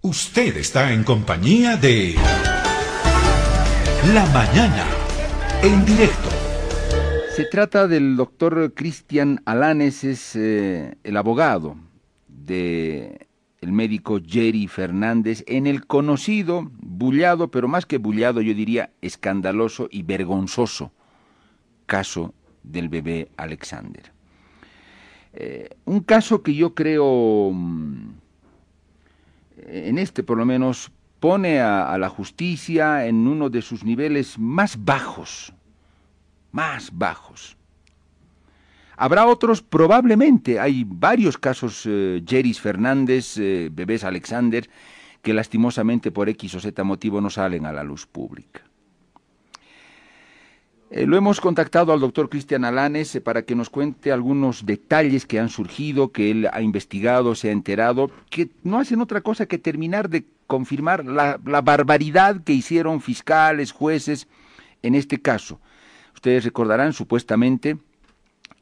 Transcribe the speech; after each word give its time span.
Usted 0.00 0.56
está 0.56 0.92
en 0.92 1.02
compañía 1.02 1.76
de 1.76 2.14
La 4.14 4.24
Mañana, 4.26 4.86
en 5.62 5.84
directo. 5.84 6.28
Se 7.34 7.44
trata 7.46 7.88
del 7.88 8.16
doctor 8.16 8.74
Cristian 8.74 9.42
Alanes, 9.44 10.04
es 10.04 10.36
eh, 10.36 10.94
el 11.02 11.16
abogado 11.16 11.76
de 12.28 13.26
el 13.60 13.72
médico 13.72 14.20
Jerry 14.24 14.68
Fernández 14.68 15.42
en 15.48 15.66
el 15.66 15.84
conocido, 15.84 16.70
bullado, 16.80 17.50
pero 17.50 17.66
más 17.66 17.84
que 17.84 17.98
bullado, 17.98 18.40
yo 18.40 18.54
diría 18.54 18.92
escandaloso 19.00 19.88
y 19.90 20.04
vergonzoso 20.04 20.92
caso 21.86 22.34
del 22.62 22.88
bebé 22.88 23.30
Alexander. 23.36 24.12
Eh, 25.32 25.70
un 25.86 26.00
caso 26.00 26.42
que 26.42 26.54
yo 26.54 26.74
creo, 26.74 27.50
mm, 27.52 28.10
en 29.66 29.98
este 29.98 30.22
por 30.22 30.38
lo 30.38 30.44
menos, 30.44 30.90
pone 31.20 31.60
a, 31.60 31.96
la 31.98 32.08
justicia 32.08 33.06
en 33.06 33.26
uno 33.26 33.50
de 33.50 33.62
sus 33.62 33.84
niveles 33.84 34.38
más 34.38 34.84
bajos, 34.84 35.52
más 36.52 36.90
bajos. 36.92 37.56
Habrá 38.96 39.26
otros, 39.26 39.62
probablemente, 39.62 40.58
hay 40.58 40.84
varios 40.86 41.38
casos, 41.38 41.82
eh, 41.86 42.22
Jeris 42.26 42.60
Fernández, 42.60 43.36
eh, 43.38 43.68
bebés 43.72 44.02
Alexander, 44.02 44.68
que 45.22 45.32
lastimosamente 45.32 46.10
por 46.10 46.28
X 46.28 46.54
o 46.54 46.60
Z 46.60 46.82
motivo 46.84 47.20
no 47.20 47.30
salen 47.30 47.66
a 47.66 47.72
la 47.72 47.84
luz 47.84 48.06
pública. 48.06 48.67
Eh, 50.90 51.06
lo 51.06 51.18
hemos 51.18 51.40
contactado 51.40 51.92
al 51.92 52.00
doctor 52.00 52.30
Cristian 52.30 52.64
Alanes 52.64 53.14
eh, 53.14 53.20
para 53.20 53.42
que 53.42 53.54
nos 53.54 53.68
cuente 53.68 54.10
algunos 54.10 54.64
detalles 54.64 55.26
que 55.26 55.38
han 55.38 55.50
surgido, 55.50 56.12
que 56.12 56.30
él 56.30 56.48
ha 56.50 56.62
investigado, 56.62 57.34
se 57.34 57.50
ha 57.50 57.52
enterado, 57.52 58.10
que 58.30 58.48
no 58.62 58.78
hacen 58.78 59.02
otra 59.02 59.20
cosa 59.20 59.44
que 59.44 59.58
terminar 59.58 60.08
de 60.08 60.24
confirmar 60.46 61.04
la, 61.04 61.38
la 61.44 61.60
barbaridad 61.60 62.42
que 62.42 62.54
hicieron 62.54 63.02
fiscales, 63.02 63.70
jueces, 63.70 64.28
en 64.82 64.94
este 64.94 65.20
caso. 65.20 65.60
Ustedes 66.14 66.44
recordarán, 66.44 66.94
supuestamente, 66.94 67.76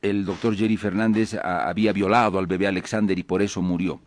el 0.03 0.25
doctor 0.25 0.57
Jerry 0.57 0.77
Fernández 0.77 1.35
había 1.35 1.93
violado 1.93 2.39
al 2.39 2.47
bebé 2.49 2.67
Alexander 2.67 3.17
y 3.17 3.23
por 3.23 3.41
eso 3.41 3.63
murió. 3.63 4.01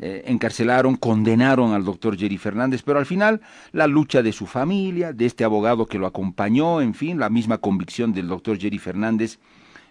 Eh, 0.00 0.24
encarcelaron, 0.26 0.96
condenaron 0.96 1.72
al 1.72 1.84
doctor 1.84 2.16
Jerry 2.16 2.38
Fernández, 2.38 2.82
pero 2.82 2.98
al 2.98 3.06
final 3.06 3.40
la 3.72 3.86
lucha 3.86 4.22
de 4.22 4.32
su 4.32 4.46
familia, 4.46 5.12
de 5.12 5.26
este 5.26 5.44
abogado 5.44 5.86
que 5.86 5.98
lo 5.98 6.06
acompañó, 6.06 6.80
en 6.80 6.94
fin, 6.94 7.18
la 7.18 7.28
misma 7.28 7.58
convicción 7.58 8.12
del 8.12 8.28
doctor 8.28 8.58
Jerry 8.58 8.78
Fernández, 8.78 9.38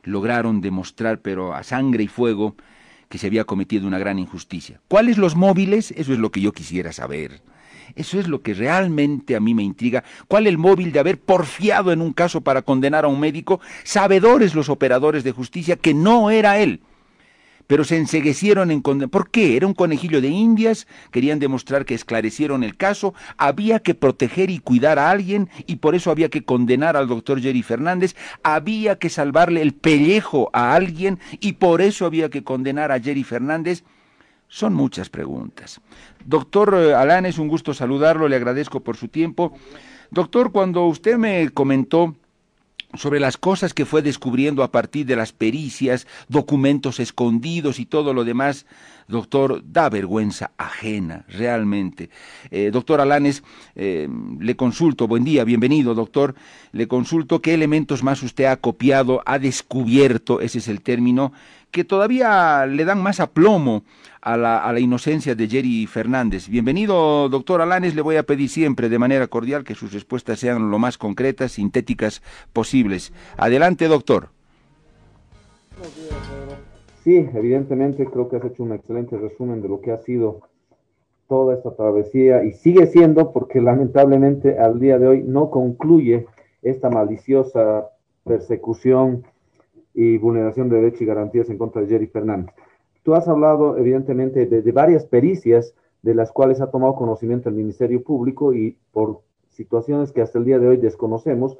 lograron 0.04 0.62
demostrar, 0.62 1.20
pero 1.22 1.54
a 1.54 1.64
sangre 1.64 2.04
y 2.04 2.08
fuego, 2.08 2.56
que 3.10 3.18
se 3.18 3.28
había 3.28 3.44
cometido 3.44 3.88
una 3.88 4.00
gran 4.00 4.18
injusticia. 4.18 4.80
¿Cuáles 4.88 5.18
los 5.18 5.36
móviles? 5.36 5.92
Eso 5.98 6.14
es 6.14 6.20
lo 6.20 6.32
que 6.32 6.42
yo 6.42 6.54
quisiera 6.54 6.92
saber. 6.94 7.42
Eso 7.96 8.20
es 8.20 8.28
lo 8.28 8.42
que 8.42 8.54
realmente 8.54 9.36
a 9.36 9.42
mí 9.42 9.54
me 9.54 9.64
intriga. 9.64 10.04
¿Cuál 10.28 10.48
el 10.48 10.58
móvil 10.58 10.92
de 10.94 11.00
haber 11.00 11.20
porfiado 11.20 11.92
en 11.92 12.02
un 12.02 12.14
caso 12.14 12.42
para 12.42 12.62
condenar 12.62 13.04
a 13.04 13.10
un 13.10 13.20
médico? 13.20 13.60
Sabedores 13.84 14.56
los 14.56 14.70
operadores 14.70 15.24
de 15.26 15.34
justicia 15.34 15.76
que 15.76 15.94
no 15.94 16.32
era 16.32 16.60
él. 16.60 16.82
Pero 17.72 17.86
se 17.86 17.96
enseguecieron 17.96 18.70
en. 18.70 18.82
¿Por 18.82 19.30
qué? 19.30 19.56
Era 19.56 19.66
un 19.66 19.74
conejillo 19.74 20.20
de 20.20 20.28
indias, 20.28 20.88
querían 21.10 21.40
demostrar 21.40 21.86
que 21.86 21.94
esclarecieron 21.94 22.66
el 22.66 22.76
caso, 22.76 23.14
había 23.38 23.80
que 23.80 23.96
proteger 23.96 24.50
y 24.50 24.60
cuidar 24.60 25.00
a 25.00 25.10
alguien 25.10 25.50
y 25.68 25.78
por 25.78 25.96
eso 25.96 26.12
había 26.12 26.28
que 26.28 26.44
condenar 26.44 26.98
al 26.98 27.08
doctor 27.08 27.40
Jerry 27.40 27.64
Fernández, 27.64 28.14
había 28.44 29.00
que 29.00 29.08
salvarle 29.08 29.62
el 29.62 29.72
pellejo 29.72 30.50
a 30.52 30.76
alguien 30.76 31.20
y 31.40 31.54
por 31.54 31.80
eso 31.80 32.06
había 32.06 32.30
que 32.30 32.44
condenar 32.44 32.92
a 32.92 33.00
Jerry 33.00 33.24
Fernández. 33.24 33.86
Son 34.50 34.74
muchas 34.74 35.10
preguntas. 35.10 35.80
Doctor 36.26 36.76
eh, 36.76 36.94
Alán, 36.94 37.26
es 37.26 37.38
un 37.38 37.48
gusto 37.48 37.74
saludarlo, 37.74 38.28
le 38.28 38.36
agradezco 38.36 38.82
por 38.82 38.98
su 38.98 39.08
tiempo. 39.08 39.54
Doctor, 40.10 40.52
cuando 40.52 40.88
usted 40.88 41.16
me 41.16 41.52
comentó 41.52 42.18
sobre 42.96 43.20
las 43.20 43.38
cosas 43.38 43.74
que 43.74 43.86
fue 43.86 44.02
descubriendo 44.02 44.64
a 44.64 44.72
partir 44.72 45.06
de 45.06 45.16
las 45.16 45.32
pericias, 45.32 46.08
documentos 46.28 47.00
escondidos 47.00 47.80
y 47.80 47.86
todo 47.86 48.14
lo 48.14 48.24
demás, 48.24 48.66
doctor, 49.08 49.62
da 49.66 49.90
vergüenza 49.90 50.52
ajena, 50.58 51.26
realmente. 51.28 52.10
Eh, 52.50 52.72
doctor 52.72 53.02
Alanes, 53.02 53.44
eh, 53.76 54.08
le 54.40 54.56
consulto, 54.56 55.08
buen 55.08 55.24
día, 55.24 55.44
bienvenido, 55.44 55.94
doctor, 55.94 56.36
le 56.72 56.88
consulto 56.88 57.42
qué 57.42 57.54
elementos 57.54 58.04
más 58.04 58.24
usted 58.24 58.46
ha 58.46 58.58
copiado, 58.58 59.22
ha 59.26 59.40
descubierto, 59.40 60.42
ese 60.42 60.60
es 60.60 60.68
el 60.68 60.82
término, 60.82 61.34
que 61.72 61.84
todavía 61.84 62.66
le 62.66 62.86
dan 62.86 63.02
más 63.02 63.20
aplomo 63.20 63.84
a 64.22 64.38
la, 64.38 64.80
inocencia 64.80 65.34
de 65.34 65.48
Jerry 65.48 65.88
Fernández. 65.88 66.48
Bienvenido, 66.48 67.28
doctor 67.30 67.62
Alanes. 67.62 67.96
Le 67.96 68.02
voy 68.02 68.18
a 68.18 68.24
pedir 68.24 68.50
siempre, 68.50 68.90
de 68.90 69.00
manera 69.00 69.28
cordial, 69.28 69.64
que 69.64 69.74
sus 69.74 69.94
respuestas 69.94 70.40
sean 70.40 70.70
lo 70.70 70.78
más 70.78 70.98
concretas, 70.98 71.54
sintéticas 71.54 72.22
posibles. 72.54 73.14
Adelante, 73.38 73.88
doctor. 73.88 74.30
Sí, 77.04 77.16
evidentemente 77.34 78.06
creo 78.06 78.30
que 78.30 78.36
has 78.36 78.46
hecho 78.46 78.64
un 78.64 78.74
excelente 78.74 79.18
resumen 79.18 79.62
de 79.62 79.70
lo 79.70 79.82
que 79.82 79.92
ha 79.92 79.98
sido 79.98 80.42
toda 81.28 81.56
esta 81.56 81.74
travesía 81.76 82.44
y 82.44 82.52
sigue 82.52 82.86
siendo 82.88 83.32
porque 83.32 83.62
lamentablemente 83.62 84.60
al 84.60 84.80
día 84.80 85.00
de 85.00 85.08
hoy 85.08 85.24
no 85.24 85.50
concluye 85.50 86.28
esta 86.62 86.90
maliciosa 86.90 87.88
persecución 88.24 89.24
y 89.94 90.18
vulneración 90.18 90.70
de 90.70 90.78
derechos 90.78 91.02
y 91.02 91.06
garantías 91.06 91.50
en 91.50 91.58
contra 91.58 91.82
de 91.82 91.88
Jerry 91.88 92.08
Fernández. 92.08 92.54
Tú 93.04 93.16
has 93.16 93.28
hablado, 93.28 93.78
evidentemente, 93.78 94.46
de, 94.46 94.72
varias 94.72 95.06
pericias 95.06 95.74
de 96.04 96.16
las 96.16 96.32
cuales 96.32 96.62
ha 96.62 96.70
tomado 96.70 96.96
conocimiento 96.96 97.50
el 97.50 97.56
Ministerio 97.56 98.04
Público 98.04 98.54
y 98.54 98.78
por 98.92 99.22
situaciones 99.50 100.12
que 100.12 100.22
hasta 100.22 100.40
el 100.40 100.46
día 100.46 100.60
de 100.60 100.68
hoy 100.68 100.78
desconocemos, 100.78 101.58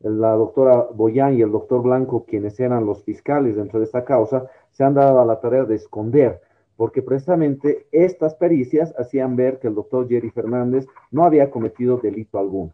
la 0.00 0.32
doctora 0.32 0.86
Boyán 0.94 1.34
y 1.34 1.42
el 1.42 1.50
doctor 1.50 1.82
Blanco, 1.82 2.24
quienes 2.24 2.58
eran 2.60 2.86
los 2.86 3.02
fiscales 3.02 3.56
dentro 3.56 3.80
de 3.80 3.84
esta 3.84 4.04
causa, 4.04 4.46
se 4.70 4.84
han 4.84 4.94
dado 4.94 5.20
a 5.20 5.24
la 5.24 5.40
tarea 5.40 5.64
de 5.64 5.74
esconder, 5.74 6.40
porque 6.76 7.02
precisamente 7.02 7.86
estas 7.90 8.34
pericias 8.34 8.94
hacían 8.96 9.34
ver 9.34 9.58
que 9.58 9.68
el 9.68 9.74
doctor 9.74 10.08
Jerry 10.08 10.30
Fernández 10.30 10.86
no 11.10 11.24
había 11.24 11.50
cometido 11.50 11.98
delito 11.98 12.38
alguno. 12.38 12.72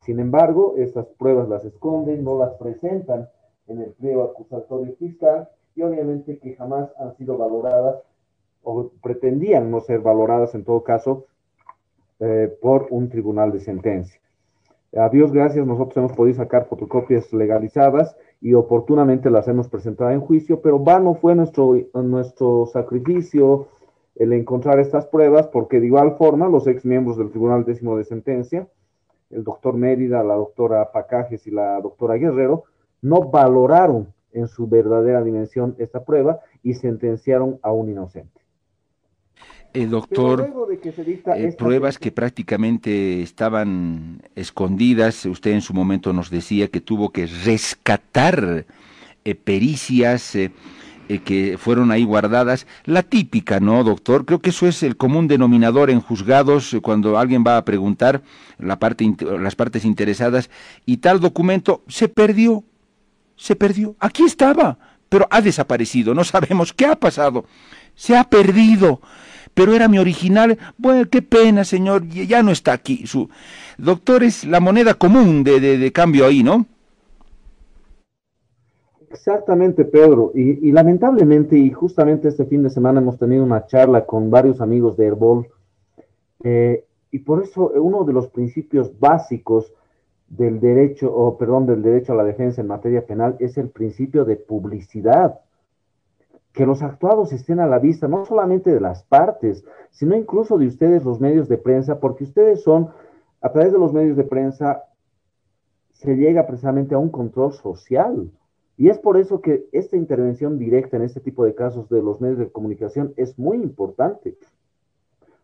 Sin 0.00 0.18
embargo, 0.18 0.74
estas 0.76 1.06
pruebas 1.06 1.48
las 1.48 1.64
esconden, 1.64 2.24
no 2.24 2.38
las 2.38 2.54
presentan 2.54 3.28
en 3.68 3.80
el 3.80 3.90
pliego 3.92 4.24
acusatorio 4.24 4.94
fiscal 4.96 5.48
y 5.74 5.82
obviamente 5.82 6.38
que 6.38 6.54
jamás 6.54 6.90
han 6.98 7.16
sido 7.16 7.36
valoradas 7.36 7.96
o 8.62 8.90
pretendían 9.02 9.70
no 9.70 9.80
ser 9.80 10.00
valoradas 10.00 10.54
en 10.54 10.64
todo 10.64 10.82
caso 10.82 11.26
eh, 12.20 12.56
por 12.60 12.86
un 12.90 13.08
tribunal 13.08 13.52
de 13.52 13.60
sentencia. 13.60 14.20
A 14.96 15.08
Dios 15.08 15.32
gracias, 15.32 15.66
nosotros 15.66 15.96
hemos 15.96 16.12
podido 16.12 16.36
sacar 16.36 16.66
fotocopias 16.66 17.32
legalizadas 17.32 18.16
y 18.40 18.54
oportunamente 18.54 19.28
las 19.28 19.48
hemos 19.48 19.68
presentado 19.68 20.10
en 20.10 20.20
juicio, 20.20 20.60
pero 20.60 20.78
vano 20.78 21.14
fue 21.14 21.34
nuestro, 21.34 21.76
nuestro 21.94 22.66
sacrificio 22.66 23.68
el 24.14 24.32
encontrar 24.32 24.78
estas 24.78 25.06
pruebas, 25.06 25.48
porque 25.48 25.80
de 25.80 25.86
igual 25.86 26.16
forma 26.16 26.48
los 26.48 26.66
ex 26.68 26.84
miembros 26.84 27.16
del 27.16 27.30
Tribunal 27.30 27.64
Décimo 27.64 27.96
de 27.96 28.04
Sentencia, 28.04 28.68
el 29.30 29.42
doctor 29.42 29.74
Mérida, 29.74 30.22
la 30.22 30.34
doctora 30.34 30.92
Pacajes 30.92 31.46
y 31.48 31.50
la 31.50 31.80
doctora 31.80 32.14
Guerrero, 32.14 32.64
no 33.04 33.30
valoraron 33.30 34.08
en 34.32 34.48
su 34.48 34.66
verdadera 34.66 35.22
dimensión 35.22 35.76
esta 35.78 36.04
prueba 36.04 36.40
y 36.62 36.72
sentenciaron 36.72 37.60
a 37.62 37.70
un 37.70 37.90
inocente. 37.90 38.40
Eh, 39.74 39.86
doctor, 39.86 40.48
eh, 41.36 41.54
pruebas 41.58 41.98
que 41.98 42.12
prácticamente 42.12 43.22
estaban 43.22 44.22
escondidas, 44.34 45.26
usted 45.26 45.50
en 45.50 45.60
su 45.60 45.74
momento 45.74 46.12
nos 46.12 46.30
decía 46.30 46.68
que 46.68 46.80
tuvo 46.80 47.10
que 47.10 47.26
rescatar 47.26 48.64
eh, 49.24 49.34
pericias 49.34 50.34
eh, 50.36 50.52
que 51.24 51.58
fueron 51.58 51.90
ahí 51.90 52.04
guardadas, 52.04 52.66
la 52.84 53.02
típica, 53.02 53.60
¿no, 53.60 53.84
doctor? 53.84 54.24
Creo 54.24 54.38
que 54.38 54.50
eso 54.50 54.66
es 54.66 54.82
el 54.82 54.96
común 54.96 55.28
denominador 55.28 55.90
en 55.90 56.00
juzgados 56.00 56.74
cuando 56.80 57.18
alguien 57.18 57.44
va 57.46 57.58
a 57.58 57.64
preguntar 57.66 58.22
la 58.58 58.78
parte, 58.78 59.14
las 59.38 59.56
partes 59.56 59.84
interesadas 59.84 60.48
y 60.86 60.98
tal 60.98 61.20
documento 61.20 61.82
se 61.88 62.08
perdió, 62.08 62.64
se 63.36 63.56
perdió, 63.56 63.96
aquí 63.98 64.24
estaba, 64.24 64.78
pero 65.08 65.26
ha 65.30 65.40
desaparecido, 65.40 66.14
no 66.14 66.24
sabemos 66.24 66.72
qué 66.72 66.86
ha 66.86 66.96
pasado, 66.96 67.44
se 67.94 68.16
ha 68.16 68.24
perdido 68.24 69.00
pero 69.54 69.72
era 69.72 69.86
mi 69.86 69.98
original. 69.98 70.58
Bueno, 70.76 71.08
qué 71.08 71.22
pena, 71.22 71.62
señor, 71.62 72.08
ya 72.08 72.42
no 72.42 72.50
está 72.50 72.72
aquí. 72.72 73.06
Su 73.06 73.28
doctor 73.78 74.24
es 74.24 74.44
la 74.44 74.58
moneda 74.58 74.94
común 74.94 75.44
de, 75.44 75.60
de, 75.60 75.78
de 75.78 75.92
cambio 75.92 76.26
ahí, 76.26 76.42
¿no? 76.42 76.66
Exactamente, 79.14 79.84
Pedro. 79.84 80.32
Y, 80.34 80.72
lamentablemente, 80.72 81.56
y 81.56 81.70
justamente 81.70 82.28
este 82.28 82.46
fin 82.46 82.64
de 82.64 82.70
semana 82.70 83.00
hemos 83.00 83.16
tenido 83.16 83.44
una 83.44 83.64
charla 83.66 84.04
con 84.04 84.28
varios 84.28 84.60
amigos 84.60 84.96
de 84.96 85.06
Herbol, 85.06 85.46
eh, 86.42 86.84
y 87.12 87.20
por 87.20 87.40
eso 87.40 87.70
uno 87.76 88.02
de 88.02 88.12
los 88.12 88.26
principios 88.26 88.98
básicos 88.98 89.72
del 90.36 90.58
derecho, 90.58 91.14
o 91.14 91.38
perdón, 91.38 91.66
del 91.66 91.82
derecho 91.82 92.12
a 92.12 92.16
la 92.16 92.24
defensa 92.24 92.60
en 92.60 92.66
materia 92.66 93.06
penal 93.06 93.36
es 93.38 93.56
el 93.56 93.70
principio 93.70 94.24
de 94.24 94.36
publicidad. 94.36 95.40
que 96.52 96.66
los 96.66 96.82
actuados 96.82 97.32
estén 97.32 97.58
a 97.58 97.66
la 97.66 97.80
vista, 97.80 98.06
no 98.06 98.24
solamente 98.24 98.72
de 98.72 98.80
las 98.80 99.02
partes, 99.02 99.64
sino 99.90 100.14
incluso 100.14 100.56
de 100.56 100.68
ustedes, 100.68 101.04
los 101.04 101.20
medios 101.20 101.48
de 101.48 101.58
prensa, 101.58 101.98
porque 101.98 102.22
ustedes 102.22 102.62
son, 102.62 102.90
a 103.40 103.50
través 103.50 103.72
de 103.72 103.78
los 103.80 103.92
medios 103.92 104.16
de 104.16 104.22
prensa, 104.22 104.84
se 105.94 106.14
llega 106.14 106.46
precisamente 106.46 106.94
a 106.94 106.98
un 106.98 107.08
control 107.08 107.52
social. 107.54 108.30
Y 108.76 108.88
es 108.88 108.98
por 108.98 109.16
eso 109.16 109.40
que 109.40 109.66
esta 109.72 109.96
intervención 109.96 110.56
directa 110.56 110.96
en 110.96 111.02
este 111.02 111.18
tipo 111.18 111.44
de 111.44 111.56
casos 111.56 111.88
de 111.88 112.00
los 112.00 112.20
medios 112.20 112.38
de 112.38 112.48
comunicación 112.48 113.14
es 113.16 113.36
muy 113.36 113.56
importante. 113.56 114.36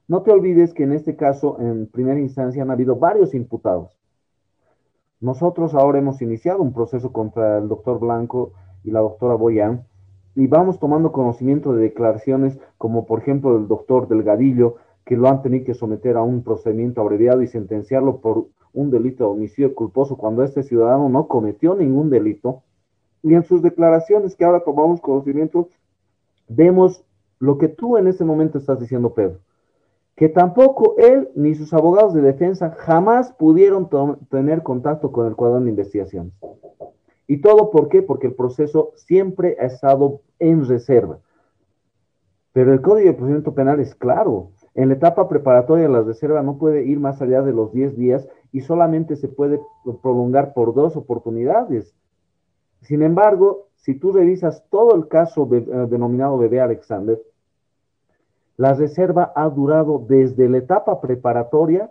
No 0.06 0.22
te 0.22 0.30
olvides 0.30 0.72
que 0.72 0.84
en 0.84 0.92
este 0.92 1.16
caso, 1.16 1.56
en 1.58 1.88
primera 1.88 2.20
instancia, 2.20 2.62
han 2.62 2.70
habido 2.70 2.94
varios 2.94 3.34
imputados. 3.34 3.99
Nosotros 5.20 5.74
ahora 5.74 5.98
hemos 5.98 6.22
iniciado 6.22 6.62
un 6.62 6.72
proceso 6.72 7.12
contra 7.12 7.58
el 7.58 7.68
doctor 7.68 8.00
Blanco 8.00 8.52
y 8.82 8.90
la 8.90 9.00
doctora 9.00 9.34
Boyan 9.34 9.84
y 10.34 10.46
vamos 10.46 10.78
tomando 10.78 11.12
conocimiento 11.12 11.74
de 11.74 11.82
declaraciones 11.82 12.58
como 12.78 13.04
por 13.04 13.20
ejemplo 13.20 13.58
el 13.58 13.68
doctor 13.68 14.08
Delgadillo, 14.08 14.76
que 15.04 15.16
lo 15.18 15.28
han 15.28 15.42
tenido 15.42 15.66
que 15.66 15.74
someter 15.74 16.16
a 16.16 16.22
un 16.22 16.42
procedimiento 16.42 17.02
abreviado 17.02 17.42
y 17.42 17.48
sentenciarlo 17.48 18.22
por 18.22 18.46
un 18.72 18.90
delito 18.90 19.24
de 19.24 19.30
homicidio 19.30 19.74
culposo 19.74 20.16
cuando 20.16 20.42
este 20.42 20.62
ciudadano 20.62 21.10
no 21.10 21.28
cometió 21.28 21.74
ningún 21.74 22.08
delito. 22.08 22.62
Y 23.22 23.34
en 23.34 23.42
sus 23.42 23.60
declaraciones 23.60 24.34
que 24.34 24.46
ahora 24.46 24.64
tomamos 24.64 25.02
conocimiento, 25.02 25.68
vemos 26.48 27.04
lo 27.38 27.58
que 27.58 27.68
tú 27.68 27.98
en 27.98 28.06
este 28.06 28.24
momento 28.24 28.56
estás 28.56 28.80
diciendo, 28.80 29.12
Pedro 29.12 29.40
que 30.16 30.28
tampoco 30.28 30.96
él 30.98 31.30
ni 31.34 31.54
sus 31.54 31.72
abogados 31.72 32.12
de 32.14 32.20
defensa 32.20 32.70
jamás 32.78 33.32
pudieron 33.32 33.88
tener 34.28 34.62
contacto 34.62 35.12
con 35.12 35.26
el 35.26 35.36
cuadrón 35.36 35.64
de 35.64 35.70
investigaciones. 35.70 36.32
¿Y 37.26 37.40
todo 37.40 37.70
por 37.70 37.88
qué? 37.88 38.02
Porque 38.02 38.26
el 38.26 38.34
proceso 38.34 38.92
siempre 38.96 39.56
ha 39.60 39.66
estado 39.66 40.20
en 40.38 40.66
reserva. 40.66 41.20
Pero 42.52 42.72
el 42.72 42.82
Código 42.82 43.06
de 43.06 43.14
Procedimiento 43.14 43.54
Penal 43.54 43.80
es 43.80 43.94
claro. 43.94 44.50
En 44.74 44.88
la 44.88 44.94
etapa 44.94 45.28
preparatoria 45.28 45.88
la 45.88 46.02
reserva 46.02 46.42
no 46.42 46.58
puede 46.58 46.84
ir 46.84 46.98
más 46.98 47.22
allá 47.22 47.42
de 47.42 47.52
los 47.52 47.72
10 47.72 47.96
días 47.96 48.28
y 48.52 48.62
solamente 48.62 49.16
se 49.16 49.28
puede 49.28 49.60
prolongar 50.02 50.52
por 50.54 50.74
dos 50.74 50.96
oportunidades. 50.96 51.94
Sin 52.82 53.02
embargo, 53.02 53.68
si 53.76 53.94
tú 53.94 54.12
revisas 54.12 54.64
todo 54.70 54.94
el 54.94 55.08
caso 55.08 55.48
eh, 55.52 55.60
denominado 55.88 56.38
Bebé 56.38 56.60
Alexander, 56.60 57.20
la 58.60 58.74
reserva 58.74 59.32
ha 59.36 59.48
durado 59.48 60.04
desde 60.06 60.46
la 60.46 60.58
etapa 60.58 61.00
preparatoria 61.00 61.90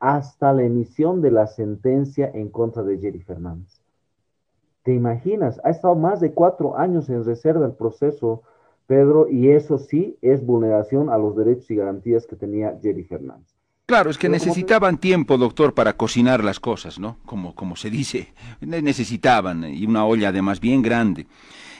hasta 0.00 0.52
la 0.52 0.64
emisión 0.64 1.22
de 1.22 1.30
la 1.30 1.46
sentencia 1.46 2.28
en 2.34 2.48
contra 2.48 2.82
de 2.82 2.98
Jerry 2.98 3.20
Fernández. 3.20 3.80
¿Te 4.82 4.92
imaginas? 4.92 5.60
Ha 5.62 5.70
estado 5.70 5.94
más 5.94 6.18
de 6.18 6.32
cuatro 6.32 6.76
años 6.76 7.08
en 7.10 7.24
reserva 7.24 7.64
el 7.64 7.74
proceso, 7.74 8.42
Pedro, 8.88 9.28
y 9.28 9.50
eso 9.50 9.78
sí 9.78 10.18
es 10.20 10.44
vulneración 10.44 11.10
a 11.10 11.16
los 11.16 11.36
derechos 11.36 11.70
y 11.70 11.76
garantías 11.76 12.26
que 12.26 12.34
tenía 12.34 12.76
Jerry 12.82 13.04
Fernández. 13.04 13.46
Claro, 13.86 14.10
es 14.10 14.18
que 14.18 14.28
necesitaban 14.28 14.98
tiempo, 14.98 15.38
doctor, 15.38 15.74
para 15.74 15.92
cocinar 15.92 16.42
las 16.42 16.58
cosas, 16.58 16.98
¿no? 16.98 17.18
Como, 17.24 17.54
como 17.54 17.76
se 17.76 17.88
dice, 17.88 18.34
necesitaban, 18.60 19.62
y 19.62 19.86
una 19.86 20.04
olla 20.04 20.30
además 20.30 20.58
bien 20.58 20.82
grande. 20.82 21.28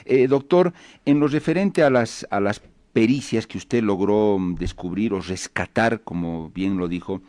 Eh, 0.05 0.27
doctor, 0.27 0.73
en 1.05 1.19
lo 1.19 1.27
referente 1.27 1.83
a 1.83 1.89
las, 1.89 2.25
a 2.29 2.39
las 2.39 2.61
pericias 2.91 3.47
que 3.47 3.57
usted 3.57 3.83
logró 3.83 4.37
mm, 4.39 4.55
descubrir 4.55 5.13
o 5.13 5.21
rescatar, 5.21 6.01
como 6.01 6.49
bien 6.49 6.77
lo 6.77 6.87
dijo, 6.87 7.21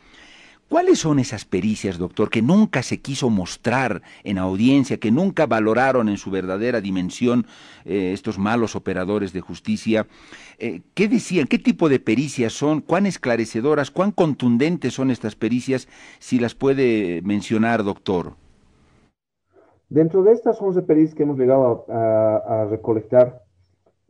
¿Cuáles 0.73 1.01
son 1.01 1.19
esas 1.19 1.45
pericias, 1.45 1.99
doctor, 1.99 2.31
que 2.31 2.41
nunca 2.41 2.83
se 2.83 2.99
quiso 3.03 3.29
mostrar 3.29 4.01
en 4.25 4.39
audiencia, 4.39 4.97
que 4.97 5.11
nunca 5.11 5.45
valoraron 5.45 6.09
en 6.09 6.17
su 6.17 6.31
verdadera 6.31 6.81
dimensión 6.81 7.45
eh, 7.85 8.13
estos 8.15 8.39
malos 8.39 8.75
operadores 8.75 9.35
de 9.35 9.43
justicia? 9.43 10.07
Eh, 10.59 10.81
¿Qué 10.95 11.09
decían? 11.09 11.47
¿Qué 11.47 11.59
tipo 11.59 11.91
de 11.91 12.01
pericias 12.01 12.55
son? 12.55 12.81
¿Cuán 12.81 13.05
esclarecedoras? 13.05 13.91
¿Cuán 13.91 14.13
contundentes 14.13 14.95
son 14.95 15.11
estas 15.11 15.37
pericias? 15.37 15.89
Si 16.21 16.39
las 16.39 16.55
puede 16.55 17.21
mencionar, 17.21 17.85
doctor. 17.85 18.33
Dentro 19.91 20.23
de 20.23 20.33
estas 20.33 20.57
11 20.59 20.81
pericias 20.81 21.15
que 21.15 21.25
hemos 21.25 21.39
llegado 21.39 21.85
a 21.91 22.65
recolectar, 22.71 23.43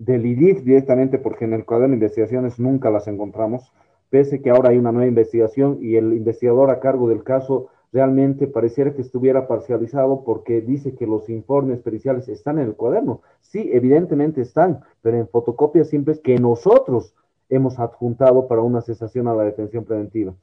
del 0.04 0.26
IDIF 0.26 0.64
directamente, 0.64 1.18
porque 1.18 1.44
en 1.44 1.52
el 1.52 1.64
cuaderno 1.64 1.92
de 1.92 1.98
investigaciones 1.98 2.58
nunca 2.58 2.90
las 2.90 3.06
encontramos, 3.06 3.72
pese 4.10 4.42
que 4.42 4.50
ahora 4.50 4.70
hay 4.70 4.78
una 4.78 4.90
nueva 4.90 5.06
investigación 5.06 5.78
y 5.80 5.94
el 5.94 6.12
investigador 6.12 6.70
a 6.70 6.80
cargo 6.80 7.08
del 7.08 7.22
caso 7.22 7.68
realmente 7.92 8.48
pareciera 8.48 8.94
que 8.94 9.02
estuviera 9.02 9.46
parcializado 9.46 10.24
porque 10.24 10.60
dice 10.60 10.96
que 10.96 11.06
los 11.06 11.28
informes 11.28 11.78
periciales 11.80 12.28
están 12.28 12.58
en 12.58 12.66
el 12.66 12.74
cuaderno. 12.74 13.20
Sí, 13.42 13.70
evidentemente 13.72 14.40
están, 14.40 14.80
pero 15.02 15.18
en 15.18 15.28
fotocopias 15.28 15.88
simples 15.88 16.18
que 16.18 16.36
nosotros 16.36 17.14
hemos 17.48 17.78
adjuntado 17.78 18.48
para 18.48 18.62
una 18.62 18.80
cesación 18.80 19.28
a 19.28 19.34
la 19.34 19.44
detención 19.44 19.84
preventiva. 19.84 20.34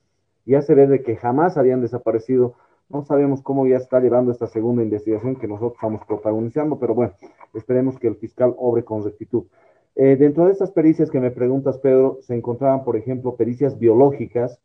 Ya 0.45 0.61
se 0.61 0.73
ve 0.73 0.87
de 0.87 1.03
que 1.03 1.17
jamás 1.17 1.57
habían 1.57 1.81
desaparecido 1.81 2.53
no 2.89 3.03
sabemos 3.03 3.41
cómo 3.41 3.67
ya 3.67 3.77
está 3.77 3.99
llevando 3.99 4.31
esta 4.31 4.47
segunda 4.47 4.83
investigación 4.83 5.35
que 5.35 5.47
nosotros 5.47 5.73
estamos 5.75 6.05
protagonizando, 6.05 6.79
pero 6.79 6.95
bueno, 6.95 7.13
esperemos 7.53 7.97
que 7.99 8.07
el 8.07 8.15
fiscal 8.15 8.53
obre 8.57 8.83
con 8.83 9.03
rectitud. 9.03 9.43
Eh, 9.95 10.15
dentro 10.15 10.45
de 10.45 10.53
estas 10.53 10.71
pericias 10.71 11.11
que 11.11 11.19
me 11.19 11.31
preguntas, 11.31 11.77
Pedro, 11.77 12.19
se 12.21 12.35
encontraban, 12.35 12.83
por 12.83 12.95
ejemplo, 12.95 13.35
pericias 13.35 13.77
biológicas, 13.77 14.59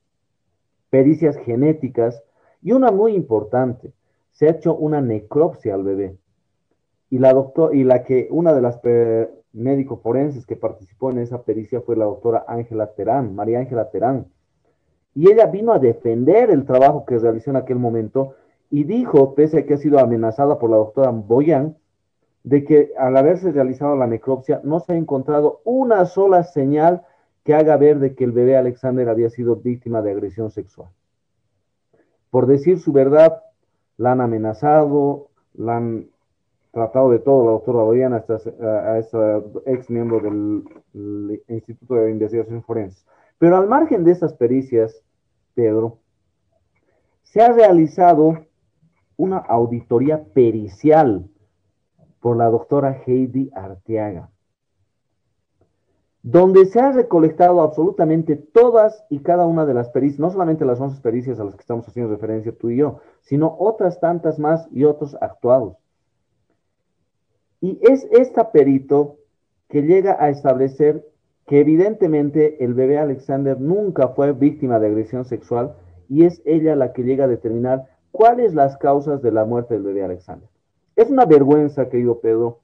pericias 0.90 1.36
genéticas 1.36 2.22
y 2.62 2.72
una 2.72 2.90
muy 2.90 3.14
importante, 3.14 3.92
se 4.32 4.46
ha 4.46 4.52
hecho 4.52 4.74
una 4.74 5.00
necropsia 5.00 5.74
al 5.74 5.82
bebé. 5.82 6.16
Y 7.10 7.18
la, 7.18 7.32
doctor, 7.32 7.74
y 7.74 7.84
la 7.84 8.04
que 8.04 8.28
una 8.30 8.54
de 8.54 8.62
las 8.62 8.80
médicos 9.52 10.00
forenses 10.00 10.46
que 10.46 10.56
participó 10.56 11.10
en 11.10 11.18
esa 11.18 11.42
pericia 11.42 11.80
fue 11.82 11.96
la 11.96 12.06
doctora 12.06 12.44
Ángela 12.48 12.92
Terán, 12.94 13.34
María 13.34 13.58
Ángela 13.58 13.90
Terán 13.90 14.26
y 15.14 15.30
ella 15.30 15.46
vino 15.46 15.72
a 15.72 15.78
defender 15.78 16.50
el 16.50 16.64
trabajo 16.64 17.04
que 17.04 17.18
realizó 17.18 17.50
en 17.50 17.56
aquel 17.56 17.78
momento 17.78 18.34
y 18.70 18.84
dijo, 18.84 19.34
pese 19.34 19.58
a 19.58 19.66
que 19.66 19.74
ha 19.74 19.78
sido 19.78 19.98
amenazada 19.98 20.58
por 20.58 20.70
la 20.70 20.76
doctora 20.76 21.10
Boyan, 21.10 21.76
de 22.42 22.64
que 22.64 22.92
al 22.98 23.16
haberse 23.16 23.52
realizado 23.52 23.96
la 23.96 24.06
necropsia 24.06 24.60
no 24.64 24.80
se 24.80 24.92
ha 24.92 24.96
encontrado 24.96 25.60
una 25.64 26.04
sola 26.04 26.42
señal 26.42 27.02
que 27.44 27.54
haga 27.54 27.76
ver 27.76 28.00
de 28.00 28.14
que 28.14 28.24
el 28.24 28.32
bebé 28.32 28.56
Alexander 28.56 29.08
había 29.08 29.30
sido 29.30 29.56
víctima 29.56 30.02
de 30.02 30.10
agresión 30.10 30.50
sexual. 30.50 30.88
Por 32.30 32.46
decir 32.46 32.80
su 32.80 32.92
verdad, 32.92 33.42
la 33.96 34.12
han 34.12 34.20
amenazado, 34.20 35.28
la 35.54 35.76
han 35.76 36.08
tratado 36.72 37.10
de 37.10 37.20
todo 37.20 37.44
la 37.44 37.52
doctora 37.52 37.84
Boyan 37.84 38.12
a 38.12 38.98
esta, 38.98 39.42
ex 39.66 39.88
miembro 39.88 40.20
del 40.20 41.40
Instituto 41.48 41.94
de 41.94 42.10
Investigación 42.10 42.62
Forense. 42.62 43.06
Pero 43.38 43.56
al 43.56 43.68
margen 43.68 44.04
de 44.04 44.12
estas 44.12 44.32
pericias, 44.34 45.02
Pedro, 45.54 45.98
se 47.22 47.42
ha 47.42 47.52
realizado 47.52 48.46
una 49.16 49.38
auditoría 49.38 50.24
pericial 50.24 51.28
por 52.20 52.36
la 52.36 52.46
doctora 52.46 53.02
Heidi 53.04 53.50
Arteaga, 53.54 54.30
donde 56.22 56.64
se 56.66 56.80
ha 56.80 56.90
recolectado 56.92 57.60
absolutamente 57.60 58.36
todas 58.36 59.04
y 59.10 59.18
cada 59.18 59.46
una 59.46 59.66
de 59.66 59.74
las 59.74 59.90
pericias, 59.90 60.20
no 60.20 60.30
solamente 60.30 60.64
las 60.64 60.80
11 60.80 61.02
pericias 61.02 61.38
a 61.38 61.44
las 61.44 61.54
que 61.54 61.60
estamos 61.60 61.86
haciendo 61.86 62.10
referencia 62.12 62.56
tú 62.56 62.70
y 62.70 62.78
yo, 62.78 63.00
sino 63.20 63.54
otras 63.58 64.00
tantas 64.00 64.38
más 64.38 64.66
y 64.70 64.84
otros 64.84 65.16
actuados. 65.20 65.76
Y 67.60 67.78
es 67.82 68.06
esta 68.10 68.52
perito 68.52 69.18
que 69.68 69.82
llega 69.82 70.16
a 70.18 70.30
establecer 70.30 71.06
que 71.46 71.60
evidentemente 71.60 72.64
el 72.64 72.74
bebé 72.74 72.98
Alexander 72.98 73.60
nunca 73.60 74.08
fue 74.08 74.32
víctima 74.32 74.78
de 74.78 74.86
agresión 74.86 75.24
sexual 75.24 75.74
y 76.08 76.24
es 76.24 76.42
ella 76.44 76.76
la 76.76 76.92
que 76.92 77.02
llega 77.02 77.24
a 77.24 77.28
determinar 77.28 77.86
cuáles 78.10 78.54
las 78.54 78.76
causas 78.78 79.22
de 79.22 79.32
la 79.32 79.44
muerte 79.44 79.74
del 79.74 79.82
bebé 79.82 80.04
Alexander. 80.04 80.48
Es 80.96 81.10
una 81.10 81.24
vergüenza, 81.24 81.88
querido 81.88 82.20
Pedro, 82.20 82.60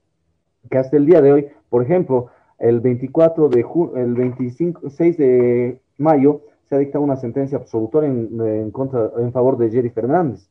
que 0.70 0.78
hasta 0.78 0.96
el 0.96 1.06
día 1.06 1.20
de 1.20 1.32
hoy, 1.32 1.48
por 1.68 1.82
ejemplo, 1.82 2.28
el 2.58 2.80
24 2.80 3.48
de 3.48 3.62
junio, 3.62 3.96
el 3.96 4.14
25, 4.14 4.90
6 4.90 5.16
de 5.16 5.80
mayo, 5.98 6.42
se 6.64 6.76
ha 6.76 6.78
dictado 6.78 7.02
una 7.02 7.16
sentencia 7.16 7.58
absolutoria 7.58 8.08
en, 8.08 8.70
contra, 8.70 9.10
en 9.18 9.32
favor 9.32 9.58
de 9.58 9.70
Jerry 9.70 9.90
Fernández. 9.90 10.48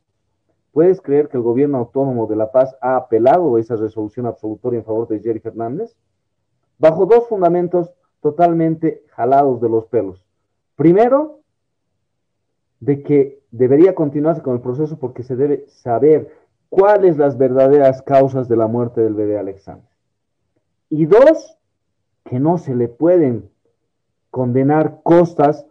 ¿Puedes 0.73 1.01
creer 1.01 1.29
que 1.29 1.37
el 1.37 1.43
gobierno 1.43 1.77
autónomo 1.77 2.27
de 2.27 2.35
La 2.35 2.51
Paz 2.51 2.75
ha 2.81 2.95
apelado 2.97 3.57
esa 3.57 3.75
resolución 3.75 4.25
absolutoria 4.25 4.79
en 4.79 4.85
favor 4.85 5.07
de 5.07 5.19
Jerry 5.19 5.39
Fernández? 5.39 5.95
Bajo 6.77 7.05
dos 7.05 7.27
fundamentos 7.27 7.93
totalmente 8.21 9.03
jalados 9.09 9.61
de 9.61 9.69
los 9.69 9.85
pelos. 9.85 10.25
Primero, 10.75 11.39
de 12.79 13.03
que 13.03 13.41
debería 13.51 13.95
continuarse 13.95 14.41
con 14.41 14.55
el 14.55 14.61
proceso 14.61 14.97
porque 14.99 15.23
se 15.23 15.35
debe 15.35 15.65
saber 15.67 16.29
cuáles 16.69 17.17
las 17.17 17.37
verdaderas 17.37 18.01
causas 18.01 18.47
de 18.47 18.55
la 18.55 18.67
muerte 18.67 19.01
del 19.01 19.15
bebé 19.15 19.37
Alexander. 19.37 19.89
Y 20.89 21.05
dos, 21.05 21.57
que 22.23 22.39
no 22.39 22.57
se 22.57 22.75
le 22.75 22.87
pueden 22.87 23.49
condenar 24.31 25.01
costas 25.03 25.65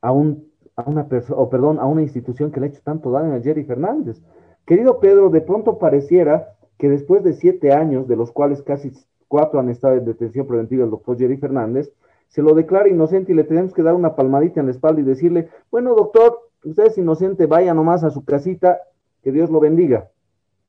a, 0.00 0.12
un, 0.12 0.50
a 0.76 0.82
una 0.82 1.08
persona, 1.08 1.40
o 1.40 1.48
perdón, 1.48 1.78
a 1.78 1.86
una 1.86 2.02
institución 2.02 2.50
que 2.50 2.60
le 2.60 2.66
ha 2.66 2.68
hecho 2.70 2.82
tanto 2.82 3.10
daño 3.10 3.34
a 3.34 3.40
Jerry 3.40 3.64
Fernández. 3.64 4.20
Querido 4.66 5.00
Pedro, 5.00 5.30
de 5.30 5.40
pronto 5.40 5.78
pareciera 5.78 6.56
que 6.78 6.88
después 6.88 7.22
de 7.22 7.32
siete 7.34 7.72
años, 7.72 8.08
de 8.08 8.16
los 8.16 8.32
cuales 8.32 8.62
casi 8.62 8.92
cuatro 9.32 9.60
han 9.60 9.70
estado 9.70 9.94
en 9.94 10.04
detención 10.04 10.46
preventiva 10.46 10.84
el 10.84 10.90
doctor 10.90 11.16
Jerry 11.16 11.38
Fernández, 11.38 11.90
se 12.28 12.42
lo 12.42 12.52
declara 12.52 12.90
inocente 12.90 13.32
y 13.32 13.34
le 13.34 13.44
tenemos 13.44 13.72
que 13.72 13.82
dar 13.82 13.94
una 13.94 14.14
palmadita 14.14 14.60
en 14.60 14.66
la 14.66 14.72
espalda 14.72 15.00
y 15.00 15.04
decirle, 15.04 15.48
bueno, 15.70 15.94
doctor, 15.94 16.50
usted 16.62 16.88
es 16.88 16.98
inocente, 16.98 17.46
vaya 17.46 17.72
nomás 17.72 18.04
a 18.04 18.10
su 18.10 18.26
casita, 18.26 18.82
que 19.22 19.32
Dios 19.32 19.48
lo 19.48 19.58
bendiga. 19.58 20.10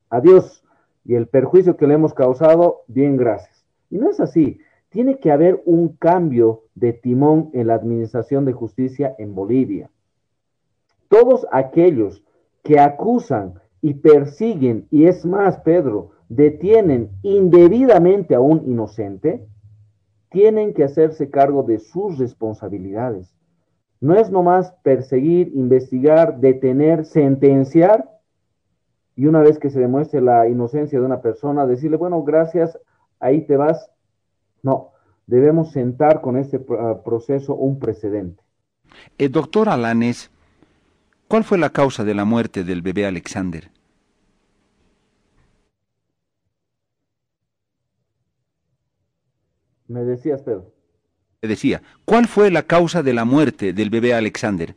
Adiós. 0.08 0.64
Y 1.04 1.14
el 1.14 1.26
perjuicio 1.26 1.76
que 1.76 1.86
le 1.86 1.92
hemos 1.92 2.14
causado, 2.14 2.84
bien, 2.86 3.18
gracias. 3.18 3.66
Y 3.90 3.98
no 3.98 4.08
es 4.08 4.18
así. 4.18 4.58
Tiene 4.88 5.18
que 5.18 5.30
haber 5.30 5.60
un 5.66 5.88
cambio 5.88 6.62
de 6.74 6.94
timón 6.94 7.50
en 7.52 7.66
la 7.66 7.74
administración 7.74 8.46
de 8.46 8.54
justicia 8.54 9.14
en 9.18 9.34
Bolivia. 9.34 9.90
Todos 11.08 11.46
aquellos 11.52 12.24
que 12.62 12.80
acusan 12.80 13.60
y 13.82 13.92
persiguen, 13.92 14.86
y 14.90 15.04
es 15.04 15.26
más, 15.26 15.58
Pedro, 15.58 16.12
detienen 16.28 17.10
indebidamente 17.22 18.34
a 18.34 18.40
un 18.40 18.64
inocente, 18.66 19.46
tienen 20.30 20.74
que 20.74 20.84
hacerse 20.84 21.30
cargo 21.30 21.62
de 21.62 21.78
sus 21.78 22.18
responsabilidades. 22.18 23.34
No 24.00 24.16
es 24.16 24.30
nomás 24.30 24.72
perseguir, 24.82 25.52
investigar, 25.54 26.40
detener, 26.40 27.04
sentenciar, 27.04 28.10
y 29.16 29.26
una 29.26 29.40
vez 29.40 29.58
que 29.58 29.70
se 29.70 29.80
demuestre 29.80 30.20
la 30.20 30.48
inocencia 30.48 30.98
de 30.98 31.06
una 31.06 31.22
persona, 31.22 31.66
decirle, 31.66 31.96
bueno, 31.96 32.22
gracias, 32.24 32.78
ahí 33.20 33.42
te 33.42 33.56
vas. 33.56 33.90
No, 34.62 34.90
debemos 35.26 35.70
sentar 35.70 36.20
con 36.20 36.36
este 36.36 36.60
ah, 36.78 37.00
proceso 37.04 37.54
un 37.54 37.78
precedente. 37.78 38.42
Eh, 39.18 39.28
doctor 39.28 39.68
Alanes, 39.68 40.30
¿cuál 41.28 41.44
fue 41.44 41.58
la 41.58 41.70
causa 41.70 42.04
de 42.04 42.14
la 42.14 42.24
muerte 42.24 42.64
del 42.64 42.82
bebé 42.82 43.06
Alexander? 43.06 43.70
Me 49.86 50.04
decías, 50.04 50.42
Pedro. 50.42 50.72
Me 51.42 51.48
decía, 51.48 51.82
¿cuál 52.04 52.26
fue 52.26 52.50
la 52.50 52.62
causa 52.62 53.02
de 53.02 53.12
la 53.12 53.24
muerte 53.24 53.72
del 53.72 53.90
bebé 53.90 54.14
Alexander? 54.14 54.74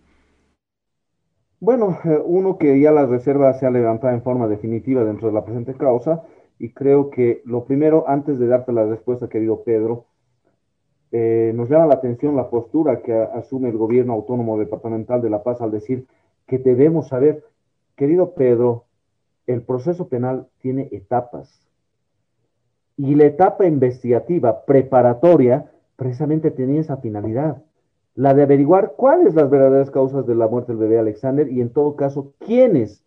Bueno, 1.59 1.97
eh, 2.03 2.19
uno 2.23 2.57
que 2.57 2.79
ya 2.79 2.91
la 2.91 3.05
reserva 3.05 3.53
se 3.53 3.65
ha 3.65 3.71
levantado 3.71 4.13
en 4.13 4.21
forma 4.21 4.47
definitiva 4.47 5.03
dentro 5.03 5.27
de 5.27 5.33
la 5.33 5.45
presente 5.45 5.73
causa 5.75 6.23
y 6.59 6.69
creo 6.69 7.09
que 7.09 7.41
lo 7.45 7.65
primero, 7.65 8.07
antes 8.07 8.37
de 8.37 8.47
darte 8.47 8.73
la 8.73 8.85
respuesta, 8.85 9.29
querido 9.29 9.63
Pedro, 9.63 10.05
eh, 11.11 11.53
nos 11.55 11.69
llama 11.69 11.87
la 11.87 11.95
atención 11.95 12.35
la 12.35 12.49
postura 12.49 13.01
que 13.01 13.13
asume 13.13 13.69
el 13.69 13.77
gobierno 13.77 14.13
autónomo 14.13 14.59
departamental 14.59 15.21
de 15.21 15.29
La 15.29 15.41
Paz 15.43 15.61
al 15.61 15.71
decir 15.71 16.05
que 16.47 16.57
debemos 16.57 17.07
saber, 17.07 17.43
querido 17.95 18.33
Pedro, 18.33 18.85
el 19.45 19.61
proceso 19.61 20.09
penal 20.09 20.47
tiene 20.59 20.89
etapas 20.91 21.66
y 22.97 23.13
la 23.13 23.25
etapa 23.25 23.65
investigativa 23.65 24.65
preparatoria 24.65 25.71
precisamente 25.95 26.51
tenía 26.51 26.81
esa 26.81 26.97
finalidad, 26.97 27.63
la 28.15 28.33
de 28.33 28.43
averiguar 28.43 28.93
cuáles 28.97 29.35
las 29.35 29.49
verdaderas 29.49 29.91
causas 29.91 30.25
de 30.25 30.33
la 30.33 30.47
muerte 30.47 30.71
del 30.71 30.79
bebé 30.79 30.97
Alexander 30.97 31.47
y 31.47 31.61
en 31.61 31.69
todo 31.69 31.95
caso 31.95 32.33
quiénes 32.39 33.03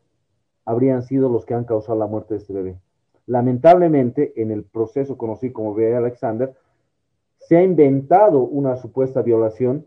habrían 0.65 1.03
sido 1.03 1.29
los 1.29 1.45
que 1.45 1.55
han 1.55 1.65
causado 1.65 1.99
la 1.99 2.07
muerte 2.07 2.35
de 2.35 2.41
este 2.41 2.53
bebé. 2.53 2.79
Lamentablemente, 3.27 4.33
en 4.41 4.53
el 4.53 4.63
proceso 4.63 5.19
conocido 5.19 5.55
como 5.55 5.75
bebé 5.75 5.97
Alexander, 5.97 6.55
se 7.39 7.57
ha 7.57 7.63
inventado 7.63 8.41
una 8.45 8.77
supuesta 8.77 9.23
violación 9.23 9.87